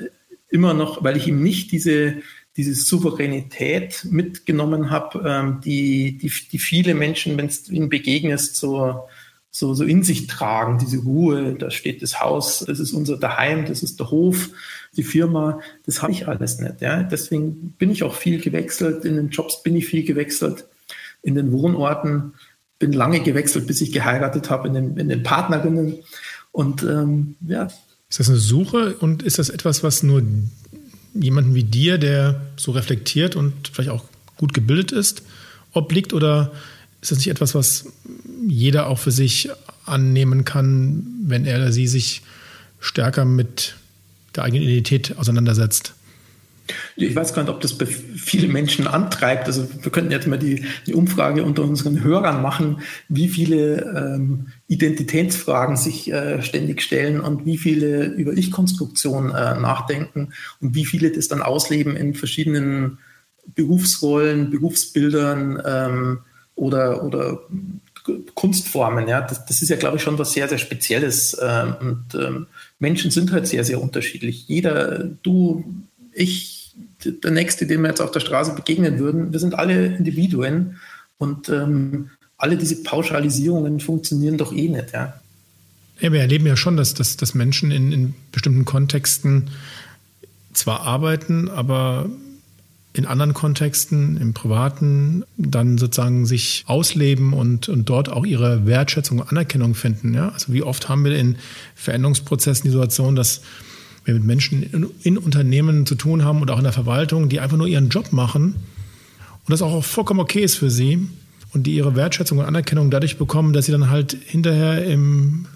[0.48, 2.16] immer noch, weil ich ihm nicht diese,
[2.56, 9.04] diese Souveränität mitgenommen habe, ähm, die, die, die viele Menschen, wenn es ihnen begegnest, so,
[9.56, 13.66] so, so in sich tragen, diese Ruhe, da steht das Haus, das ist unser Daheim,
[13.66, 14.50] das ist der Hof,
[14.96, 16.80] die Firma, das habe ich alles nicht.
[16.80, 17.04] Ja?
[17.04, 20.66] Deswegen bin ich auch viel gewechselt, in den Jobs bin ich viel gewechselt
[21.22, 22.32] in den Wohnorten,
[22.80, 26.00] bin lange gewechselt, bis ich geheiratet habe, in den, in den Partnerinnen.
[26.50, 27.68] Und ähm, ja.
[28.10, 30.24] Ist das eine Suche und ist das etwas, was nur
[31.14, 34.04] jemanden wie dir, der so reflektiert und vielleicht auch
[34.36, 35.22] gut gebildet ist,
[35.72, 36.12] obliegt?
[36.12, 36.50] Oder
[37.04, 37.84] ist das nicht etwas, was
[38.48, 39.50] jeder auch für sich
[39.84, 42.22] annehmen kann, wenn er oder sie sich
[42.80, 43.76] stärker mit
[44.34, 45.92] der eigenen Identität auseinandersetzt?
[46.96, 49.48] Ich weiß gar nicht, ob das bei vielen Menschen antreibt.
[49.48, 52.80] Also wir könnten jetzt mal die, die Umfrage unter unseren Hörern machen,
[53.10, 60.32] wie viele ähm, Identitätsfragen sich äh, ständig stellen und wie viele über Ich-Konstruktion äh, nachdenken
[60.62, 62.96] und wie viele das dann ausleben in verschiedenen
[63.54, 66.18] Berufsrollen, Berufsbildern ähm,
[66.56, 67.40] oder, oder
[68.34, 69.08] Kunstformen.
[69.08, 71.36] Ja, das, das, ist ja, glaube ich, schon was sehr, sehr Spezielles.
[71.42, 72.46] Ähm, und ähm,
[72.78, 74.46] Menschen sind halt sehr, sehr unterschiedlich.
[74.46, 75.64] Jeder, du,
[76.12, 76.74] ich,
[77.04, 80.78] der Nächste, dem wir jetzt auf der Straße begegnen würden, wir sind alle Individuen
[81.18, 84.92] und ähm, alle diese Pauschalisierungen funktionieren doch eh nicht.
[84.92, 85.20] Ja,
[86.00, 89.50] ja wir erleben ja schon, dass, dass, dass Menschen in, in bestimmten Kontexten
[90.52, 92.10] zwar arbeiten, aber
[92.94, 99.18] in anderen Kontexten, im Privaten, dann sozusagen sich ausleben und, und dort auch ihre Wertschätzung
[99.18, 100.14] und Anerkennung finden.
[100.14, 100.28] Ja?
[100.28, 101.36] Also wie oft haben wir in
[101.74, 103.42] Veränderungsprozessen die Situation, dass
[104.04, 107.40] wir mit Menschen in, in, Unternehmen zu tun haben und auch in der Verwaltung, die
[107.40, 111.08] einfach nur ihren Job machen und das auch vollkommen okay ist für sie
[111.52, 115.46] und die ihre Wertschätzung und Anerkennung dadurch bekommen, dass sie dann halt hinterher im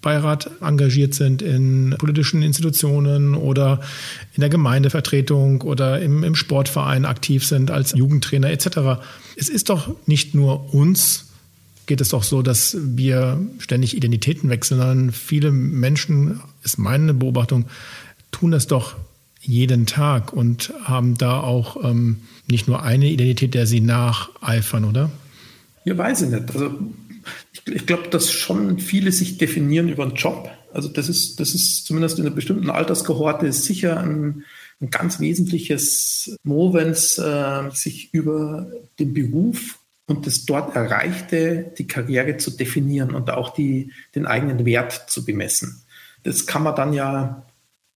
[0.00, 3.80] Schulbeirat engagiert sind, in politischen Institutionen oder
[4.34, 9.02] in der Gemeindevertretung oder im, im Sportverein aktiv sind als Jugendtrainer etc.
[9.36, 11.26] Es ist doch nicht nur uns
[11.86, 17.64] geht es doch so, dass wir ständig Identitäten wechseln, sondern viele Menschen, ist meine Beobachtung,
[18.30, 18.94] tun das doch
[19.40, 25.10] jeden Tag und haben da auch ähm, nicht nur eine Identität, der sie nacheifern, oder?
[25.84, 26.54] Ja, weiß ich nicht.
[26.54, 26.78] Also
[27.52, 30.50] ich, ich glaube, dass schon viele sich definieren über einen Job.
[30.72, 34.44] Also das ist, das ist zumindest in einer bestimmten Alterskohorte sicher ein,
[34.80, 42.36] ein ganz wesentliches Movens, äh, sich über den Beruf und das dort Erreichte, die Karriere
[42.36, 45.82] zu definieren und auch die, den eigenen Wert zu bemessen.
[46.22, 47.46] Das kann man dann ja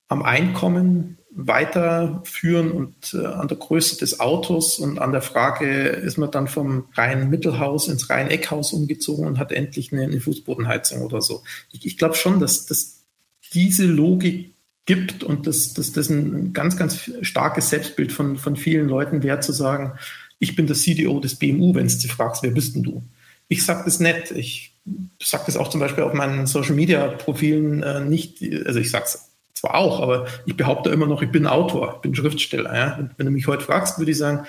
[0.08, 6.16] am Einkommen weiterführen und äh, an der Größe des Autos und an der Frage, ist
[6.16, 11.02] man dann vom reinen Mittelhaus ins reine Eckhaus umgezogen und hat endlich eine, eine Fußbodenheizung
[11.02, 11.42] oder so.
[11.72, 13.04] Ich, ich glaube schon, dass, dass
[13.52, 14.54] diese Logik
[14.86, 19.40] gibt und dass, dass das ein ganz, ganz starkes Selbstbild von, von vielen Leuten wäre,
[19.40, 19.98] zu sagen,
[20.38, 23.02] ich bin der CDO des BMU, wenn du sie fragst, wer bist denn du?
[23.48, 24.30] Ich sage das nicht.
[24.30, 24.76] Ich
[25.20, 28.42] sage das auch zum Beispiel auf meinen Social Media Profilen äh, nicht.
[28.66, 29.33] Also ich sage es
[29.64, 32.74] zwar auch, aber ich behaupte immer noch, ich bin Autor, ich bin Schriftsteller.
[32.74, 33.10] Ja?
[33.16, 34.46] Wenn du mich heute fragst, würde ich sagen,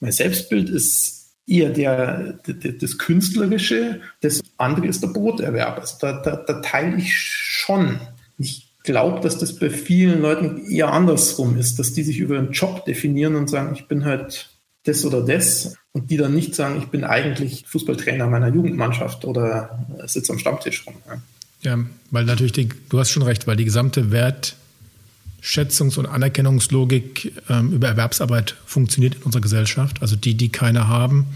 [0.00, 5.78] mein Selbstbild ist eher der, der, das Künstlerische, das andere ist der Broterwerb.
[5.78, 8.00] Also da, da, da teile ich schon.
[8.38, 12.52] Ich glaube, dass das bei vielen Leuten eher andersrum ist, dass die sich über einen
[12.52, 14.50] Job definieren und sagen, ich bin halt
[14.84, 19.86] das oder das und die dann nicht sagen, ich bin eigentlich Fußballtrainer meiner Jugendmannschaft oder
[20.06, 20.94] sitze am Stammtisch rum.
[21.06, 21.20] Ja,
[21.64, 21.78] ja
[22.14, 24.12] weil natürlich, die, du hast schon recht, weil die gesamte
[25.42, 30.00] Wertschätzungs- und Anerkennungslogik ähm, über Erwerbsarbeit funktioniert in unserer Gesellschaft.
[30.00, 31.26] Also die, die keine haben,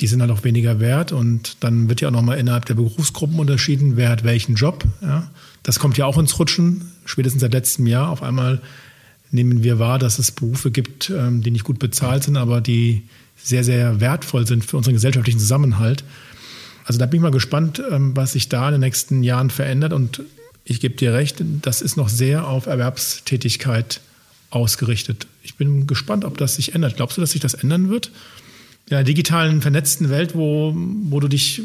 [0.00, 3.40] die sind halt auch weniger wert und dann wird ja auch nochmal innerhalb der Berufsgruppen
[3.40, 4.84] unterschieden, wer hat welchen Job.
[5.02, 5.28] Ja.
[5.64, 8.10] Das kommt ja auch ins Rutschen, spätestens seit letztem Jahr.
[8.10, 8.62] Auf einmal
[9.32, 13.02] nehmen wir wahr, dass es Berufe gibt, ähm, die nicht gut bezahlt sind, aber die
[13.42, 16.04] sehr, sehr wertvoll sind für unseren gesellschaftlichen Zusammenhalt.
[16.90, 19.92] Also da bin ich mal gespannt, ähm, was sich da in den nächsten Jahren verändert.
[19.92, 20.24] Und
[20.64, 24.00] ich gebe dir recht, das ist noch sehr auf Erwerbstätigkeit
[24.50, 25.28] ausgerichtet.
[25.44, 26.96] Ich bin gespannt, ob das sich ändert.
[26.96, 28.10] Glaubst du, dass sich das ändern wird?
[28.88, 31.62] In einer digitalen, vernetzten Welt, wo, wo du dich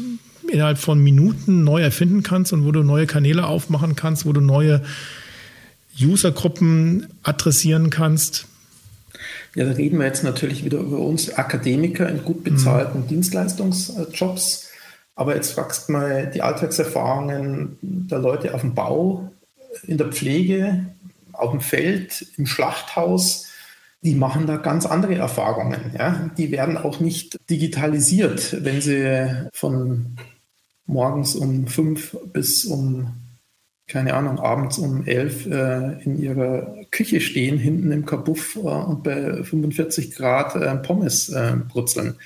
[0.48, 4.40] innerhalb von Minuten neu erfinden kannst und wo du neue Kanäle aufmachen kannst, wo du
[4.40, 4.84] neue
[6.00, 8.46] Usergruppen adressieren kannst?
[9.56, 13.08] Ja, da reden wir jetzt natürlich wieder über uns Akademiker in gut bezahlten mhm.
[13.08, 14.65] Dienstleistungsjobs.
[15.16, 19.32] Aber jetzt fragst du mal die Alltagserfahrungen der Leute auf dem Bau,
[19.86, 20.86] in der Pflege,
[21.32, 23.48] auf dem Feld, im Schlachthaus.
[24.02, 25.92] die machen da ganz andere Erfahrungen.
[25.98, 26.30] Ja?
[26.36, 30.16] Die werden auch nicht digitalisiert, wenn sie von
[30.86, 33.14] morgens um fünf bis um,
[33.88, 39.02] keine Ahnung, abends um elf äh, in ihrer Küche stehen, hinten im Kabuff äh, und
[39.02, 42.16] bei 45 Grad äh, Pommes äh, brutzeln.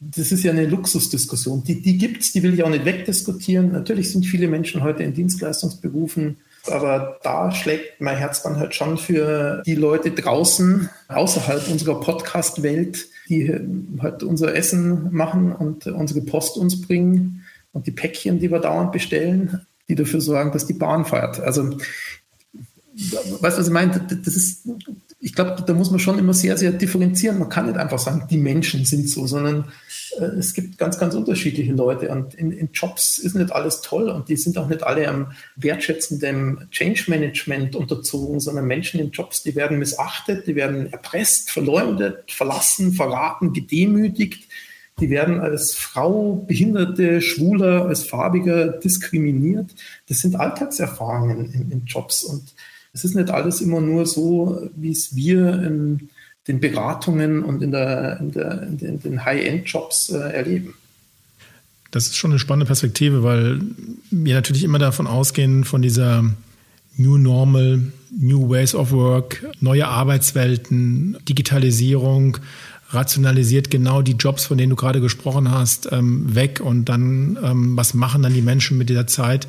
[0.00, 1.62] Das ist ja eine Luxusdiskussion.
[1.64, 3.72] Die, die gibt es, die will ich auch nicht wegdiskutieren.
[3.72, 8.98] Natürlich sind viele Menschen heute in Dienstleistungsberufen aber da schlägt mein Herz dann halt schon
[8.98, 13.58] für die Leute draußen, außerhalb unserer Podcast-Welt, die
[14.00, 18.92] halt unser Essen machen und unsere Post uns bringen und die Päckchen, die wir dauernd
[18.92, 21.40] bestellen, die dafür sorgen, dass die Bahn fährt.
[21.40, 21.70] Also,
[22.94, 24.06] weißt du, was ich meine?
[24.08, 24.68] Das ist,
[25.22, 27.38] ich glaube, da muss man schon immer sehr, sehr differenzieren.
[27.38, 29.66] Man kann nicht einfach sagen, die Menschen sind so, sondern
[30.18, 32.08] äh, es gibt ganz, ganz unterschiedliche Leute.
[32.08, 35.32] Und in, in, Jobs ist nicht alles toll und die sind auch nicht alle am
[35.56, 42.32] wertschätzenden Change Management unterzogen, sondern Menschen in Jobs, die werden missachtet, die werden erpresst, verleumdet,
[42.32, 44.48] verlassen, verraten, gedemütigt.
[45.00, 49.74] Die werden als Frau, Behinderte, Schwuler, als Farbiger diskriminiert.
[50.08, 52.22] Das sind Alltagserfahrungen in, in Jobs.
[52.24, 52.54] Und
[52.92, 56.10] es ist nicht alles immer nur so, wie es wir in
[56.48, 60.74] den Beratungen und in, der, in, der, in den, High-End-Jobs äh, erleben.
[61.90, 63.60] Das ist schon eine spannende Perspektive, weil
[64.10, 66.24] wir natürlich immer davon ausgehen, von dieser
[66.96, 67.82] New Normal,
[68.18, 72.38] New Ways of Work, neue Arbeitswelten, Digitalisierung,
[72.90, 77.76] rationalisiert genau die Jobs, von denen du gerade gesprochen hast, ähm, weg und dann, ähm,
[77.76, 79.46] was machen dann die Menschen mit dieser Zeit?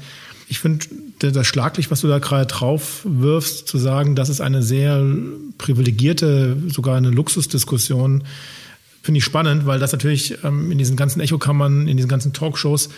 [0.52, 0.86] Ich finde
[1.20, 5.02] das schlaglich, was du da gerade drauf wirfst, zu sagen, das ist eine sehr
[5.58, 8.26] privilegierte, sogar eine Luxusdiskussion,
[9.02, 12.89] finde ich spannend, weil das natürlich ähm, in diesen ganzen Echokammern, in diesen ganzen Talkshows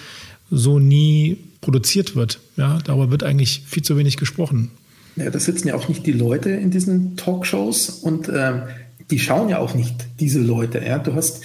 [0.49, 2.39] so nie produziert wird.
[2.57, 4.71] Ja, darüber wird eigentlich viel zu wenig gesprochen.
[5.15, 8.63] Ja, da sitzen ja auch nicht die Leute in diesen Talkshows und ähm,
[9.11, 10.83] die schauen ja auch nicht diese Leute.
[10.83, 10.97] Ja?
[10.97, 11.43] Du hast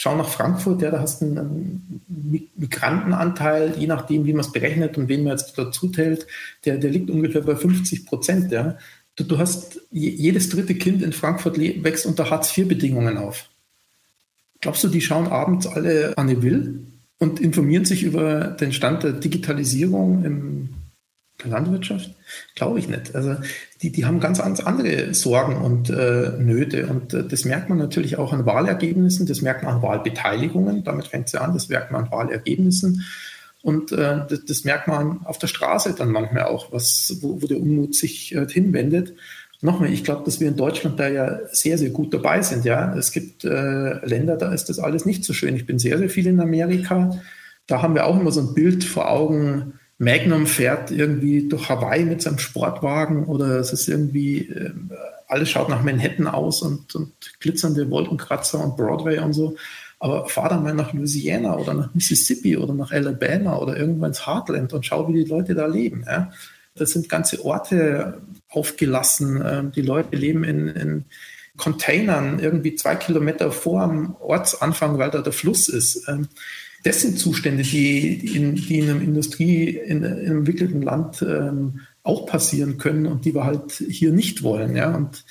[0.00, 2.00] schau nach Frankfurt, ja, da hast du einen
[2.56, 6.26] Migrantenanteil, je nachdem, wie man es berechnet und wen man jetzt dazu zählt,
[6.64, 8.50] der, der liegt ungefähr bei 50 Prozent.
[8.50, 8.78] Ja.
[9.16, 13.50] Du, du hast jedes dritte Kind in Frankfurt wächst unter Hartz-IV-Bedingungen auf.
[14.62, 16.80] Glaubst du, die schauen abends alle Anne Will
[17.18, 20.68] und informieren sich über den Stand der Digitalisierung im
[21.48, 22.10] Landwirtschaft?
[22.54, 23.14] Glaube ich nicht.
[23.14, 23.36] Also
[23.82, 26.86] die, die haben ganz, ganz andere Sorgen und äh, Nöte.
[26.86, 31.06] Und äh, das merkt man natürlich auch an Wahlergebnissen, das merkt man an Wahlbeteiligungen, damit
[31.06, 33.04] fängt es ja an, das merkt man an Wahlergebnissen.
[33.62, 37.46] Und äh, das, das, merkt man auf der Straße dann manchmal auch, was, wo, wo
[37.46, 39.14] der Unmut sich äh, hinwendet.
[39.62, 42.64] Nochmal, ich glaube, dass wir in Deutschland da ja sehr, sehr gut dabei sind.
[42.64, 45.54] Ja, es gibt äh, Länder, da ist das alles nicht so schön.
[45.54, 47.20] Ich bin sehr, sehr viel in Amerika.
[47.66, 52.06] Da haben wir auch immer so ein Bild vor Augen, Magnum fährt irgendwie durch Hawaii
[52.06, 54.72] mit seinem Sportwagen oder es ist irgendwie, äh,
[55.28, 59.56] alles schaut nach Manhattan aus und, und glitzernde Wolkenkratzer und Broadway und so.
[59.98, 64.26] Aber fahr dann mal nach Louisiana oder nach Mississippi oder nach Alabama oder irgendwo ins
[64.26, 66.04] Heartland und schau, wie die Leute da leben.
[66.06, 66.32] Ja?
[66.74, 69.44] Das sind ganze Orte aufgelassen.
[69.46, 71.04] Ähm, die Leute leben in, in
[71.58, 76.08] Containern irgendwie zwei Kilometer vor dem Ortsanfang, weil da der Fluss ist.
[76.08, 76.28] Ähm,
[76.82, 81.80] das sind Zustände, die in, die in einem Industrie, in, in einem entwickelten Land ähm,
[82.02, 84.74] auch passieren können und die wir halt hier nicht wollen.
[84.76, 84.94] Ja?
[84.94, 85.24] Und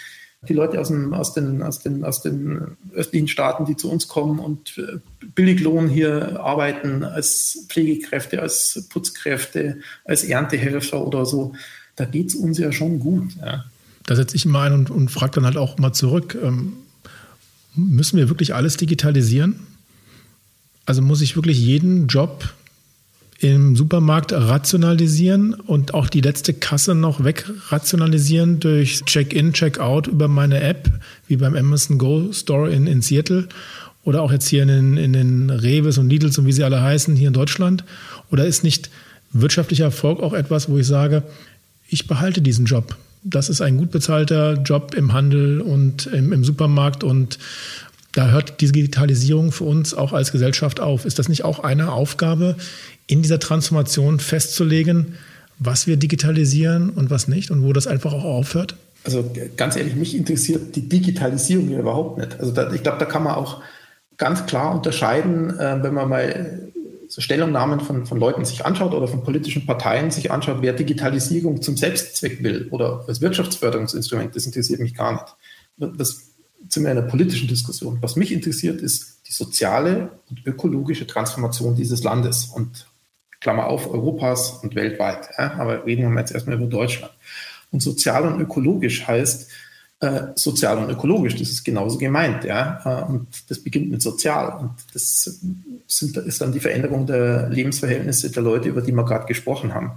[0.48, 4.08] die Leute aus, dem, aus, den, aus, den, aus den östlichen Staaten, die zu uns
[4.08, 5.00] kommen und äh,
[5.36, 11.54] Billiglohn hier arbeiten als Pflegekräfte, als Putzkräfte, als Erntehelfer oder so,
[11.96, 13.36] da geht es uns ja schon gut.
[13.42, 13.66] Ja.
[14.06, 16.74] Da setze ich immer ein und, und frage dann halt auch mal zurück, ähm,
[17.76, 19.60] müssen wir wirklich alles digitalisieren?
[20.90, 22.52] Also muss ich wirklich jeden Job
[23.38, 30.62] im Supermarkt rationalisieren und auch die letzte Kasse noch wegrationalisieren durch Check-in, Check-out über meine
[30.62, 30.90] App,
[31.28, 33.48] wie beim Amazon Go Store in, in Seattle
[34.04, 36.82] oder auch jetzt hier in den, in den Reves und Lidls und wie sie alle
[36.82, 37.84] heißen hier in Deutschland?
[38.32, 38.90] Oder ist nicht
[39.32, 41.22] wirtschaftlicher Erfolg auch etwas, wo ich sage,
[41.88, 42.98] ich behalte diesen Job?
[43.22, 47.38] Das ist ein gut bezahlter Job im Handel und im, im Supermarkt und
[48.12, 51.06] da hört die Digitalisierung für uns auch als Gesellschaft auf.
[51.06, 52.56] Ist das nicht auch eine Aufgabe,
[53.08, 55.16] in dieser Transformation festzulegen,
[55.58, 58.76] was wir digitalisieren und was nicht und wo das einfach auch aufhört?
[59.04, 62.40] Also ganz ehrlich, mich interessiert die Digitalisierung überhaupt nicht.
[62.40, 63.62] Also da, ich glaube, da kann man auch
[64.18, 66.72] ganz klar unterscheiden, äh, wenn man mal
[67.08, 71.62] so Stellungnahmen von, von Leuten sich anschaut oder von politischen Parteien sich anschaut, wer Digitalisierung
[71.62, 75.98] zum Selbstzweck will oder als Wirtschaftsförderungsinstrument, das interessiert mich gar nicht.
[75.98, 76.29] Das
[76.76, 77.98] in einer politischen Diskussion.
[78.02, 82.88] Was mich interessiert, ist die soziale und ökologische Transformation dieses Landes und
[83.40, 85.30] Klammer auf, Europas und weltweit.
[85.38, 85.54] Ja?
[85.54, 87.14] Aber reden wir jetzt erstmal über Deutschland.
[87.72, 89.50] Und sozial und ökologisch heißt,
[90.02, 91.36] äh, sozial und ökologisch.
[91.36, 92.80] Das ist genauso gemeint, ja.
[92.86, 94.58] Äh, und das beginnt mit sozial.
[94.60, 95.40] Und das
[95.88, 99.92] sind, ist dann die Veränderung der Lebensverhältnisse der Leute, über die wir gerade gesprochen haben.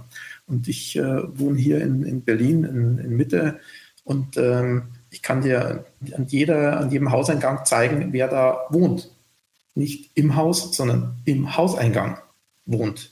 [0.45, 3.59] Und ich äh, wohne hier in, in Berlin, in, in Mitte.
[4.03, 4.83] Und ähm,
[5.13, 5.85] ich kann dir
[6.15, 9.11] an, jeder, an jedem Hauseingang zeigen, wer da wohnt.
[9.75, 12.17] Nicht im Haus, sondern im Hauseingang
[12.65, 13.11] wohnt.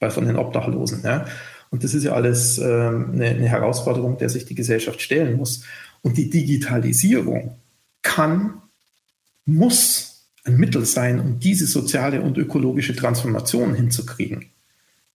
[0.00, 1.02] Bei von den Obdachlosen.
[1.04, 1.26] Ja.
[1.70, 5.62] Und das ist ja alles ähm, eine, eine Herausforderung, der sich die Gesellschaft stellen muss.
[6.02, 7.54] Und die Digitalisierung
[8.02, 8.54] kann,
[9.44, 14.46] muss ein Mittel sein, um diese soziale und ökologische Transformation hinzukriegen.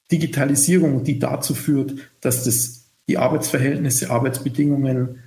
[0.09, 5.19] Digitalisierung, die dazu führt, dass das, die Arbeitsverhältnisse, Arbeitsbedingungen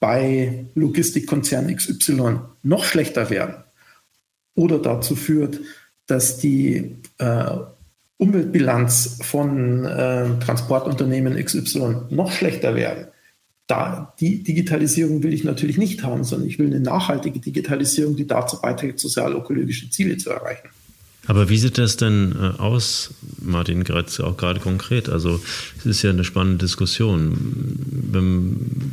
[0.00, 3.64] bei Logistikkonzern XY noch schlechter werden
[4.54, 5.60] oder dazu führt,
[6.06, 7.56] dass die äh,
[8.16, 13.08] Umweltbilanz von äh, Transportunternehmen XY noch schlechter werden
[13.68, 18.26] da, die Digitalisierung will ich natürlich nicht haben, sondern ich will eine nachhaltige Digitalisierung, die
[18.26, 20.68] dazu beiträgt, sozial-ökologische Ziele zu erreichen.
[21.28, 25.08] Aber wie sieht das denn äh, aus, Martin, gerade auch gerade konkret?
[25.08, 25.40] Also
[25.78, 27.36] es ist ja eine spannende Diskussion.
[28.10, 28.92] Wenn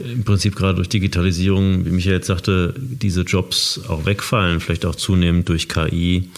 [0.00, 4.96] Im Prinzip gerade durch Digitalisierung, wie Michael jetzt sagte, diese Jobs auch wegfallen, vielleicht auch
[4.96, 6.28] zunehmend durch KI,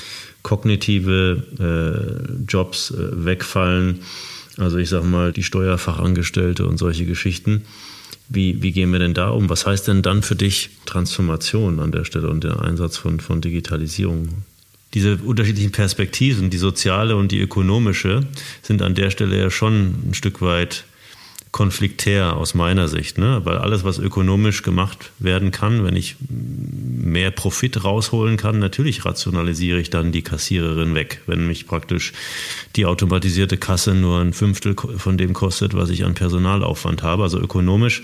[0.42, 4.00] kognitive äh, Jobs äh, wegfallen
[4.58, 7.62] also ich sage mal, die Steuerfachangestellte und solche Geschichten.
[8.28, 9.48] Wie, wie gehen wir denn da um?
[9.48, 13.40] Was heißt denn dann für dich Transformation an der Stelle und der Einsatz von, von
[13.40, 14.28] Digitalisierung?
[14.94, 18.26] Diese unterschiedlichen Perspektiven, die soziale und die ökonomische,
[18.62, 20.84] sind an der Stelle ja schon ein Stück weit
[21.50, 23.40] konfliktär aus meiner Sicht, ne?
[23.44, 29.80] weil alles, was ökonomisch gemacht werden kann, wenn ich mehr Profit rausholen kann, natürlich rationalisiere
[29.80, 32.12] ich dann die Kassiererin weg, wenn mich praktisch
[32.76, 37.22] die automatisierte Kasse nur ein Fünftel von dem kostet, was ich an Personalaufwand habe.
[37.22, 38.02] Also ökonomisch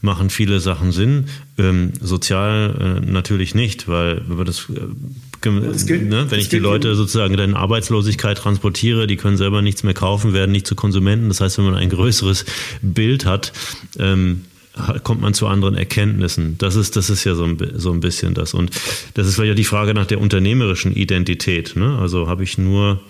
[0.00, 1.26] machen viele Sachen Sinn,
[1.58, 4.80] ähm, sozial äh, natürlich nicht, weil wenn wir das äh,
[5.86, 6.26] gilt, ne?
[6.28, 10.52] wenn ich die Leute sozusagen in Arbeitslosigkeit transportiere, die können selber nichts mehr kaufen, werden
[10.52, 11.28] nicht zu Konsumenten.
[11.28, 12.44] Das heißt, wenn man ein größeres
[12.82, 13.52] Bild hat,
[13.98, 14.42] ähm,
[15.04, 16.56] kommt man zu anderen Erkenntnissen.
[16.58, 18.54] Das ist, das ist ja so ein, so ein bisschen das.
[18.54, 18.70] Und
[19.14, 21.76] das ist vielleicht auch die Frage nach der unternehmerischen Identität.
[21.76, 21.98] Ne?
[21.98, 23.00] Also habe ich nur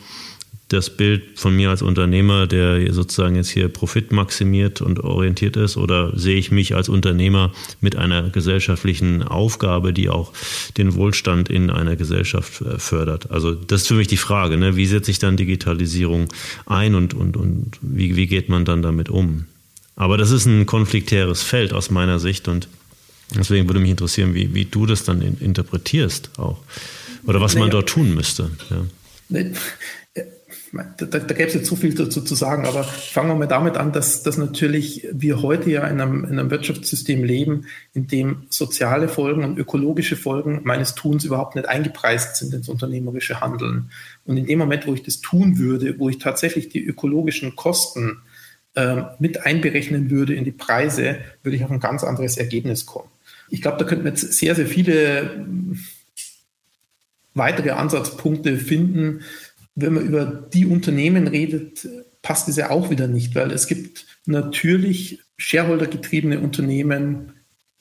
[0.69, 5.77] das Bild von mir als Unternehmer, der sozusagen jetzt hier Profit maximiert und orientiert ist,
[5.77, 10.33] oder sehe ich mich als Unternehmer mit einer gesellschaftlichen Aufgabe, die auch
[10.79, 13.31] den Wohlstand in einer Gesellschaft äh, fördert?
[13.31, 14.75] Also das ist für mich die Frage, ne?
[14.75, 16.29] wie setze ich dann Digitalisierung
[16.65, 19.45] ein und, und, und wie, wie geht man dann damit um?
[19.97, 22.69] Aber das ist ein konfliktäres Feld aus meiner Sicht und
[23.37, 26.59] deswegen würde mich interessieren, wie, wie du das dann interpretierst auch.
[27.27, 28.51] Oder was man dort tun müsste.
[28.71, 28.85] Ja
[30.97, 33.77] da, da, gäbe es jetzt so viel dazu zu sagen, aber fangen wir mal damit
[33.77, 38.45] an, dass, dass natürlich wir heute ja in einem, in einem Wirtschaftssystem leben, in dem
[38.51, 43.91] soziale Folgen und ökologische Folgen meines Tuns überhaupt nicht eingepreist sind ins unternehmerische Handeln.
[44.25, 48.22] Und in dem Moment, wo ich das tun würde, wo ich tatsächlich die ökologischen Kosten
[48.75, 53.09] äh, mit einberechnen würde in die Preise, würde ich auf ein ganz anderes Ergebnis kommen.
[53.51, 55.47] Ich glaube, da könnten wir jetzt sehr, sehr viele
[57.35, 59.22] weitere Ansatzpunkte finden,
[59.75, 61.89] wenn man über die Unternehmen redet,
[62.22, 67.33] passt es ja auch wieder nicht, weil es gibt natürlich shareholdergetriebene Unternehmen,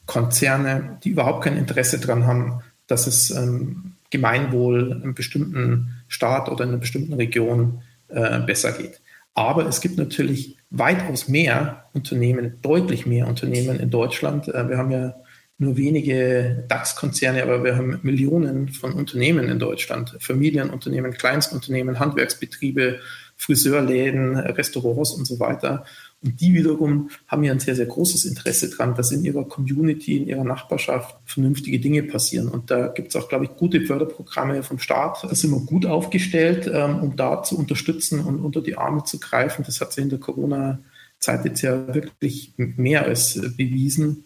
[0.06, 6.50] Konzerne, die überhaupt kein Interesse daran haben, dass es ähm, Gemeinwohl in einem bestimmten Staat
[6.50, 9.02] oder in einer bestimmten Region äh, besser geht.
[9.34, 14.48] Aber es gibt natürlich weitaus mehr Unternehmen, deutlich mehr Unternehmen in Deutschland.
[14.50, 15.16] Äh, wir haben ja
[15.64, 23.00] nur wenige DAX-Konzerne, aber wir haben Millionen von Unternehmen in Deutschland, Familienunternehmen, Kleinstunternehmen, Handwerksbetriebe,
[23.36, 25.86] Friseurläden, Restaurants und so weiter.
[26.24, 30.18] Und die wiederum haben ja ein sehr, sehr großes Interesse daran, dass in ihrer Community,
[30.18, 32.48] in ihrer Nachbarschaft vernünftige Dinge passieren.
[32.48, 35.24] Und da gibt es auch, glaube ich, gute Förderprogramme vom Staat.
[35.24, 39.20] Da sind wir gut aufgestellt, ähm, um da zu unterstützen und unter die Arme zu
[39.20, 39.64] greifen.
[39.66, 44.26] Das hat sich in der Corona-Zeit jetzt ja wirklich mehr als bewiesen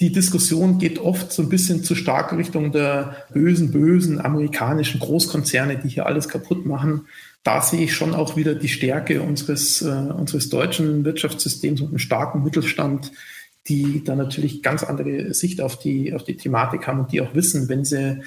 [0.00, 5.78] die Diskussion geht oft so ein bisschen zu stark Richtung der bösen, bösen amerikanischen Großkonzerne,
[5.78, 7.06] die hier alles kaputt machen.
[7.44, 11.98] Da sehe ich schon auch wieder die Stärke unseres, äh, unseres deutschen Wirtschaftssystems und einen
[11.98, 13.12] starken Mittelstand,
[13.68, 17.34] die da natürlich ganz andere Sicht auf die, auf die Thematik haben und die auch
[17.34, 18.22] wissen, wenn sie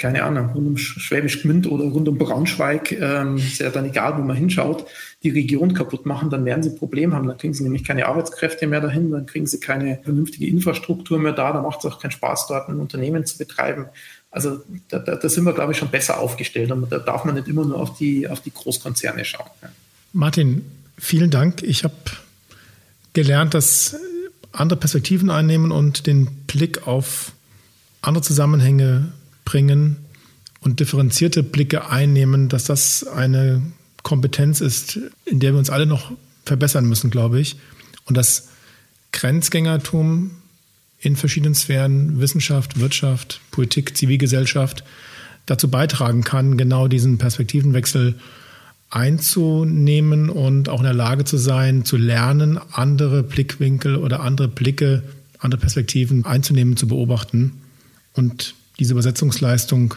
[0.00, 4.16] keine Ahnung, rund um Schwäbisch Gmünd oder rund um Braunschweig, ähm, ist ja dann egal,
[4.16, 4.86] wo man hinschaut,
[5.22, 7.28] die Region kaputt machen, dann werden sie ein Problem haben.
[7.28, 11.32] Dann kriegen sie nämlich keine Arbeitskräfte mehr dahin, dann kriegen sie keine vernünftige Infrastruktur mehr
[11.32, 13.86] da, dann macht es auch keinen Spaß, dort ein Unternehmen zu betreiben.
[14.30, 17.34] Also da, da, da sind wir, glaube ich, schon besser aufgestellt und da darf man
[17.34, 19.50] nicht immer nur auf die, auf die Großkonzerne schauen.
[20.12, 20.64] Martin,
[20.98, 21.62] vielen Dank.
[21.62, 21.94] Ich habe
[23.12, 23.96] gelernt, dass
[24.52, 27.32] andere Perspektiven einnehmen und den Blick auf
[28.02, 29.12] andere Zusammenhänge
[29.50, 29.96] bringen
[30.60, 33.62] und differenzierte Blicke einnehmen, dass das eine
[34.04, 36.12] Kompetenz ist, in der wir uns alle noch
[36.44, 37.56] verbessern müssen, glaube ich.
[38.04, 38.48] Und das
[39.12, 40.30] Grenzgängertum
[41.00, 44.84] in verschiedenen Sphären, Wissenschaft, Wirtschaft, Politik, Zivilgesellschaft,
[45.46, 48.20] dazu beitragen kann, genau diesen Perspektivenwechsel
[48.88, 55.02] einzunehmen und auch in der Lage zu sein, zu lernen, andere Blickwinkel oder andere Blicke,
[55.40, 57.62] andere Perspektiven einzunehmen, zu beobachten
[58.12, 59.94] und diese Übersetzungsleistung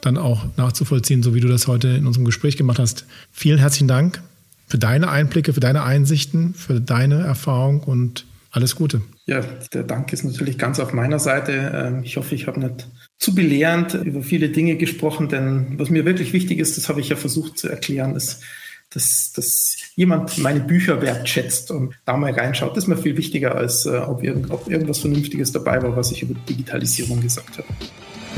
[0.00, 3.06] dann auch nachzuvollziehen, so wie du das heute in unserem Gespräch gemacht hast.
[3.32, 4.22] Vielen herzlichen Dank
[4.66, 9.02] für deine Einblicke, für deine Einsichten, für deine Erfahrung und alles Gute.
[9.26, 9.42] Ja,
[9.72, 11.72] der Dank ist natürlich ganz auf meiner Seite.
[11.74, 16.04] Ähm, ich hoffe, ich habe nicht zu belehrend über viele Dinge gesprochen, denn was mir
[16.04, 18.42] wirklich wichtig ist, das habe ich ja versucht zu erklären, ist,
[18.90, 22.76] dass, dass jemand meine Bücher wertschätzt und da mal reinschaut.
[22.76, 26.10] Das ist mir viel wichtiger, als äh, ob, irgend, ob irgendwas Vernünftiges dabei war, was
[26.10, 27.68] ich über Digitalisierung gesagt habe.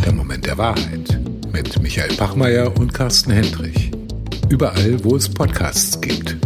[0.04, 1.18] Der Moment der Wahrheit
[1.52, 3.90] mit Michael Bachmeier und Carsten Hendrich.
[4.48, 6.36] Überall, wo es Podcasts gibt.